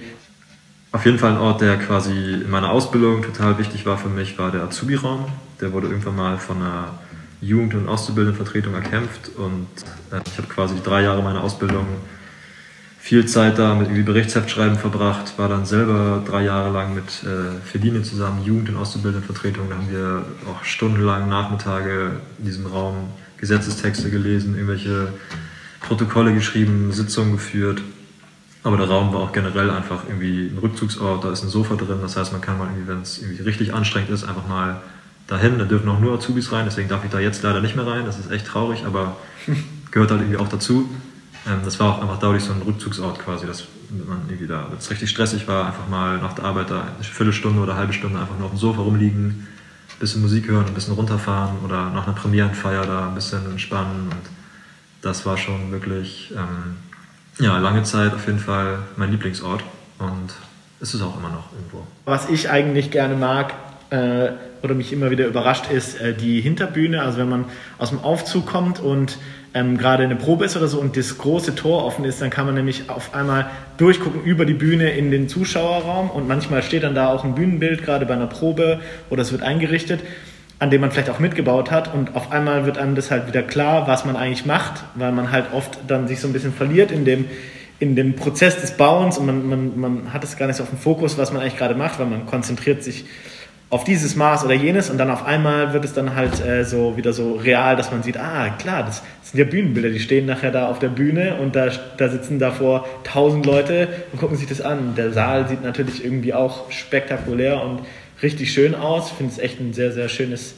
Auf 0.97 1.05
jeden 1.05 1.19
Fall 1.19 1.33
ein 1.33 1.39
Ort, 1.39 1.61
der 1.61 1.77
quasi 1.77 2.11
in 2.11 2.49
meiner 2.49 2.71
Ausbildung 2.71 3.21
total 3.21 3.59
wichtig 3.59 3.85
war 3.85 3.99
für 3.99 4.09
mich, 4.09 4.39
war 4.39 4.51
der 4.51 4.63
Azubi-Raum. 4.63 5.27
Der 5.61 5.75
wurde 5.75 5.89
irgendwann 5.89 6.17
mal 6.17 6.39
von 6.39 6.57
einer 6.57 6.99
Jugend- 7.43 7.75
und 7.75 7.87
Auszubildendenvertretung 7.87 8.73
erkämpft 8.73 9.29
und 9.37 9.67
äh, 10.11 10.23
ich 10.27 10.39
habe 10.39 10.49
quasi 10.49 10.77
drei 10.83 11.03
Jahre 11.03 11.23
meiner 11.23 11.45
Ausbildung 11.45 11.85
viel 12.99 13.27
Zeit 13.27 13.59
da 13.59 13.75
mit 13.75 13.89
irgendwie 13.89 14.05
Berichtsheft 14.05 14.51
verbracht, 14.51 15.35
war 15.37 15.51
dann 15.51 15.67
selber 15.67 16.23
drei 16.27 16.45
Jahre 16.45 16.71
lang 16.71 16.95
mit 16.95 17.05
äh, 17.25 17.61
Feline 17.63 18.03
zusammen, 18.03 18.43
Jugend- 18.43 18.71
und 18.71 18.77
Auszubildendenvertretung. 18.77 19.69
Da 19.69 19.77
haben 19.77 19.91
wir 19.91 20.25
auch 20.51 20.65
stundenlang 20.65 21.29
Nachmittage 21.29 22.13
in 22.39 22.47
diesem 22.47 22.65
Raum 22.65 23.11
Gesetzestexte 23.37 24.09
gelesen, 24.09 24.55
irgendwelche 24.55 25.13
Protokolle 25.81 26.33
geschrieben, 26.33 26.91
Sitzungen 26.91 27.33
geführt. 27.33 27.83
Aber 28.67 28.77
der 28.77 28.89
Raum 28.89 29.15
war 29.15 29.21
auch 29.21 29.31
generell 29.31 29.71
einfach 29.71 30.01
irgendwie 30.09 30.49
ein 30.49 30.59
Rückzugsort, 30.59 31.23
da 31.23 31.31
ist 31.31 31.45
ein 31.45 31.49
Sofa 31.49 31.77
drin, 31.77 31.99
das 32.03 32.17
heißt, 32.17 32.33
man 32.33 32.41
kann 32.41 32.59
mal 32.59 32.65
irgendwie, 32.65 32.89
wenn 32.89 33.01
es 33.01 33.23
irgendwie 33.23 33.45
richtig 33.45 33.73
anstrengend 33.73 34.11
ist, 34.11 34.25
einfach 34.25 34.49
mal 34.49 34.81
dahin. 35.29 35.61
Da 35.61 35.67
dürfen 35.67 35.89
auch 35.89 36.01
nur 36.01 36.15
Azubis 36.15 36.51
rein, 36.51 36.65
deswegen 36.65 36.89
darf 36.89 37.05
ich 37.05 37.13
da 37.13 37.21
jetzt 37.21 37.45
leider 37.45 37.61
nicht 37.61 37.77
mehr 37.77 37.87
rein, 37.87 38.07
das 38.07 38.19
ist 38.19 38.29
echt 38.29 38.45
traurig, 38.45 38.85
aber 38.85 39.19
gehört 39.93 40.11
halt 40.11 40.23
irgendwie 40.23 40.39
auch 40.39 40.49
dazu. 40.49 40.91
Ähm, 41.47 41.61
das 41.65 41.79
war 41.79 41.95
auch 41.95 42.03
einfach 42.03 42.19
dadurch 42.19 42.43
so 42.43 42.55
ein 42.55 42.63
Rückzugsort 42.63 43.21
quasi, 43.21 43.47
dass 43.47 43.69
man 44.05 44.23
irgendwie 44.27 44.49
da, 44.49 44.67
wenn 44.69 44.79
es 44.79 44.91
richtig 44.91 45.11
stressig 45.11 45.47
war, 45.47 45.67
einfach 45.69 45.87
mal 45.89 46.19
nach 46.19 46.33
der 46.33 46.47
Arbeit 46.47 46.69
da 46.69 46.89
eine 46.93 47.05
Viertelstunde 47.05 47.61
oder 47.61 47.71
eine 47.71 47.79
halbe 47.83 47.93
Stunde 47.93 48.19
einfach 48.19 48.37
nur 48.37 48.47
auf 48.47 48.53
dem 48.53 48.59
Sofa 48.59 48.81
rumliegen, 48.81 49.47
ein 49.89 50.01
bisschen 50.01 50.23
Musik 50.23 50.49
hören, 50.49 50.67
ein 50.67 50.75
bisschen 50.75 50.95
runterfahren 50.95 51.59
oder 51.65 51.91
nach 51.91 52.09
einer 52.09 52.17
Premierenfeier 52.17 52.85
da 52.85 53.07
ein 53.07 53.15
bisschen 53.15 53.49
entspannen 53.49 54.09
und 54.11 54.29
das 55.03 55.25
war 55.25 55.39
schon 55.39 55.71
wirklich 55.71 56.33
ähm, 56.35 56.75
ja, 57.39 57.59
lange 57.59 57.83
Zeit 57.83 58.15
auf 58.15 58.27
jeden 58.27 58.39
Fall 58.39 58.79
mein 58.97 59.11
Lieblingsort 59.11 59.63
und 59.99 60.33
ist 60.81 60.95
es 60.95 61.03
auch 61.03 61.17
immer 61.19 61.29
noch 61.29 61.53
irgendwo. 61.53 61.87
Was 62.05 62.29
ich 62.29 62.51
eigentlich 62.51 62.91
gerne 62.91 63.15
mag 63.15 63.55
äh, 63.91 64.31
oder 64.63 64.75
mich 64.75 64.93
immer 64.93 65.11
wieder 65.11 65.27
überrascht, 65.27 65.71
ist 65.71 66.01
äh, 66.01 66.15
die 66.15 66.41
Hinterbühne. 66.41 67.03
Also 67.03 67.19
wenn 67.19 67.29
man 67.29 67.45
aus 67.79 67.91
dem 67.91 68.01
Aufzug 68.01 68.47
kommt 68.47 68.81
und 68.81 69.19
ähm, 69.55 69.79
gerade 69.79 70.03
eine 70.03 70.17
Probe 70.17 70.45
ist 70.45 70.57
oder 70.57 70.69
so 70.69 70.79
und 70.79 70.97
das 70.97 71.17
große 71.19 71.55
Tor 71.55 71.85
offen 71.85 72.05
ist, 72.05 72.21
dann 72.21 72.31
kann 72.31 72.47
man 72.47 72.55
nämlich 72.55 72.91
auf 72.91 73.15
einmal 73.15 73.51
durchgucken 73.79 74.23
über 74.23 74.45
die 74.45 74.55
Bühne 74.55 74.91
in 74.91 75.11
den 75.11 75.29
Zuschauerraum 75.29 76.11
und 76.11 76.29
manchmal 76.29 76.63
steht 76.63 76.83
dann 76.83 76.95
da 76.95 77.09
auch 77.09 77.25
ein 77.25 77.35
Bühnenbild, 77.35 77.83
gerade 77.83 78.05
bei 78.07 78.15
einer 78.15 78.27
Probe 78.27 78.81
oder 79.09 79.23
es 79.23 79.33
wird 79.33 79.43
eingerichtet 79.43 80.01
an 80.59 80.71
dem 80.71 80.81
man 80.81 80.91
vielleicht 80.91 81.11
auch 81.11 81.19
mitgebaut 81.19 81.71
hat 81.71 81.93
und 81.93 82.17
auf 82.17 82.33
einmal 82.33 82.65
wird 82.65 82.79
einem 82.79 82.95
das 82.95 83.11
halt 83.11 83.27
wieder 83.27 83.43
klar, 83.43 83.87
was 83.87 84.05
man 84.05 84.17
eigentlich 84.17 84.47
macht, 84.47 84.85
weil 84.95 85.13
man 85.13 85.31
halt 85.31 85.53
oft 85.53 85.79
dann 85.87 86.09
sich 86.09 86.21
so 86.21 86.29
ein 86.29 86.33
bisschen 86.33 86.53
verliert 86.53 86.91
in 86.91 87.05
dem, 87.05 87.27
in 87.79 87.95
dem 87.95 88.17
Prozess 88.17 88.61
des 88.61 88.73
Bauens 88.73 89.19
und 89.19 89.27
man, 89.27 89.49
man, 89.49 89.79
man 89.79 90.13
hat 90.15 90.25
es 90.25 90.37
gar 90.37 90.47
nicht 90.47 90.57
so 90.57 90.63
auf 90.63 90.71
dem 90.71 90.79
Fokus, 90.79 91.19
was 91.19 91.33
man 91.33 91.43
eigentlich 91.43 91.59
gerade 91.59 91.75
macht, 91.75 91.99
weil 91.99 92.07
man 92.07 92.25
konzentriert 92.25 92.83
sich 92.83 93.05
auf 93.69 93.83
dieses 93.85 94.15
Maß 94.15 94.45
oder 94.45 94.55
jenes 94.55 94.91
und 94.91 94.99
dann 94.99 95.11
auf 95.11 95.27
einmal 95.27 95.73
wird 95.73 95.85
es 95.85 95.93
dann 95.93 96.15
halt 96.15 96.41
äh, 96.45 96.65
so 96.65 96.97
wieder 96.97 97.13
so 97.13 97.35
real, 97.35 97.77
dass 97.77 97.91
man 97.91 98.03
sieht, 98.03 98.17
ah 98.17 98.51
klar, 98.51 98.85
das, 98.85 99.03
das, 99.21 99.33
sind 99.33 99.41
ja 99.41 99.45
Bühnenbilder, 99.45 99.91
die 99.91 99.99
stehen 99.99 100.25
nachher 100.25 100.53
da 100.53 100.69
auf 100.69 100.79
der 100.79 100.89
Bühne 100.89 101.37
und 101.41 101.57
da, 101.57 101.69
da 101.97 102.09
sitzen 102.09 102.39
davor 102.39 102.87
tausend 103.03 103.45
Leute 103.45 103.89
und 104.13 104.21
gucken 104.21 104.37
sich 104.37 104.47
das 104.47 104.61
an. 104.61 104.95
Der 104.97 105.13
Saal 105.13 105.49
sieht 105.49 105.65
natürlich 105.65 106.05
irgendwie 106.05 106.33
auch 106.33 106.71
spektakulär 106.71 107.61
und 107.61 107.81
richtig 108.23 108.53
schön 108.53 108.75
aus. 108.75 109.11
Ich 109.11 109.15
finde 109.15 109.33
es 109.33 109.39
echt 109.39 109.61
ein 109.61 109.73
sehr, 109.73 109.93
sehr 109.93 110.09
schönes, 110.09 110.55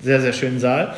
sehr, 0.00 0.20
sehr 0.20 0.32
schönen 0.32 0.60
Saal. 0.60 0.94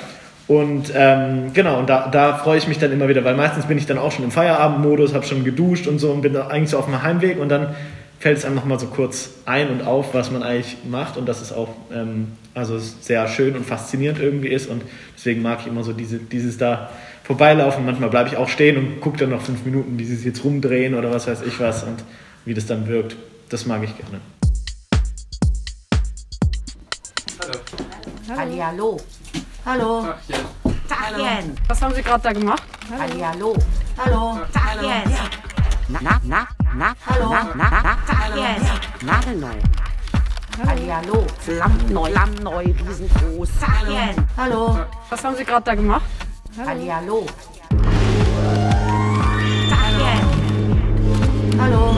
Und 0.46 0.92
ähm, 0.96 1.52
genau, 1.54 1.78
und 1.78 1.88
da, 1.88 2.08
da 2.08 2.34
freue 2.34 2.58
ich 2.58 2.66
mich 2.66 2.78
dann 2.78 2.90
immer 2.90 3.08
wieder, 3.08 3.24
weil 3.24 3.36
meistens 3.36 3.66
bin 3.66 3.78
ich 3.78 3.86
dann 3.86 3.98
auch 3.98 4.10
schon 4.10 4.24
im 4.24 4.32
Feierabendmodus, 4.32 5.14
habe 5.14 5.24
schon 5.24 5.44
geduscht 5.44 5.86
und 5.86 6.00
so 6.00 6.10
und 6.10 6.22
bin 6.22 6.36
eigentlich 6.36 6.70
so 6.70 6.78
auf 6.78 6.88
meinem 6.88 7.04
Heimweg 7.04 7.38
und 7.38 7.48
dann 7.50 7.74
fällt 8.18 8.38
es 8.38 8.44
einem 8.44 8.56
nochmal 8.56 8.80
so 8.80 8.88
kurz 8.88 9.30
ein 9.46 9.70
und 9.70 9.86
auf, 9.86 10.12
was 10.12 10.32
man 10.32 10.42
eigentlich 10.42 10.76
macht 10.90 11.16
und 11.16 11.28
dass 11.28 11.40
es 11.40 11.52
auch 11.52 11.68
ähm, 11.94 12.32
also 12.52 12.78
sehr 12.78 13.28
schön 13.28 13.54
und 13.54 13.64
faszinierend 13.64 14.20
irgendwie 14.20 14.48
ist 14.48 14.68
und 14.68 14.82
deswegen 15.16 15.40
mag 15.40 15.60
ich 15.60 15.68
immer 15.68 15.84
so 15.84 15.92
diese, 15.92 16.18
dieses 16.18 16.58
da 16.58 16.90
vorbeilaufen. 17.22 17.86
Manchmal 17.86 18.10
bleibe 18.10 18.28
ich 18.28 18.36
auch 18.36 18.48
stehen 18.48 18.76
und 18.76 19.00
gucke 19.00 19.18
dann 19.18 19.30
noch 19.30 19.42
fünf 19.42 19.64
Minuten, 19.64 19.98
wie 20.00 20.04
sie 20.04 20.16
sich 20.16 20.26
jetzt 20.26 20.44
rumdrehen 20.44 20.96
oder 20.96 21.12
was 21.12 21.28
weiß 21.28 21.42
ich 21.46 21.60
was 21.60 21.84
und 21.84 22.02
wie 22.44 22.54
das 22.54 22.66
dann 22.66 22.88
wirkt. 22.88 23.16
Das 23.50 23.66
mag 23.66 23.84
ich 23.84 23.96
gerne. 23.96 24.20
Hallo. 28.30 28.40
Hallihallo. 28.40 28.96
Hallo. 29.66 30.14
Tachchen. 30.88 31.56
Was 31.66 31.82
haben 31.82 31.94
Sie 31.94 32.02
gerade 32.02 32.22
da 32.22 32.32
gemacht? 32.32 32.62
Hallihallo. 32.88 33.56
Hallo. 33.98 34.38
Tachchen. 34.52 35.12
Na, 35.88 36.00
na, 36.00 36.20
na, 36.22 36.46
na, 36.76 36.94
Hallo. 37.06 37.28
na, 37.28 37.42
na, 37.56 37.70
na, 37.82 37.96
Tachchen. 38.06 38.62
Nagelneu. 39.02 39.58
Hallihallo. 40.64 41.26
Flammneu, 41.40 42.04
flammneu, 42.04 42.58
riesengroß. 42.58 43.48
Tachchen. 43.58 44.28
Hallo. 44.36 44.78
Was 45.08 45.24
haben 45.24 45.36
Sie 45.36 45.44
gerade 45.44 45.64
da 45.64 45.74
gemacht? 45.74 46.04
Hallihallo. 46.56 47.26
Tachchen. 49.70 50.20
Hallo. 51.58 51.96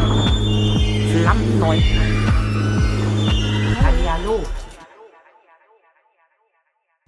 Flammneu. 1.12 1.79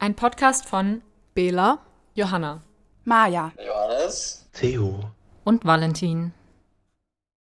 Ein 0.05 0.15
Podcast 0.15 0.69
von 0.69 1.01
Bela, 1.33 1.79
Johanna, 2.13 2.61
Maja, 3.05 3.53
Johannes, 3.57 4.47
Theo. 4.53 5.01
und 5.45 5.65
Valentin. 5.65 6.35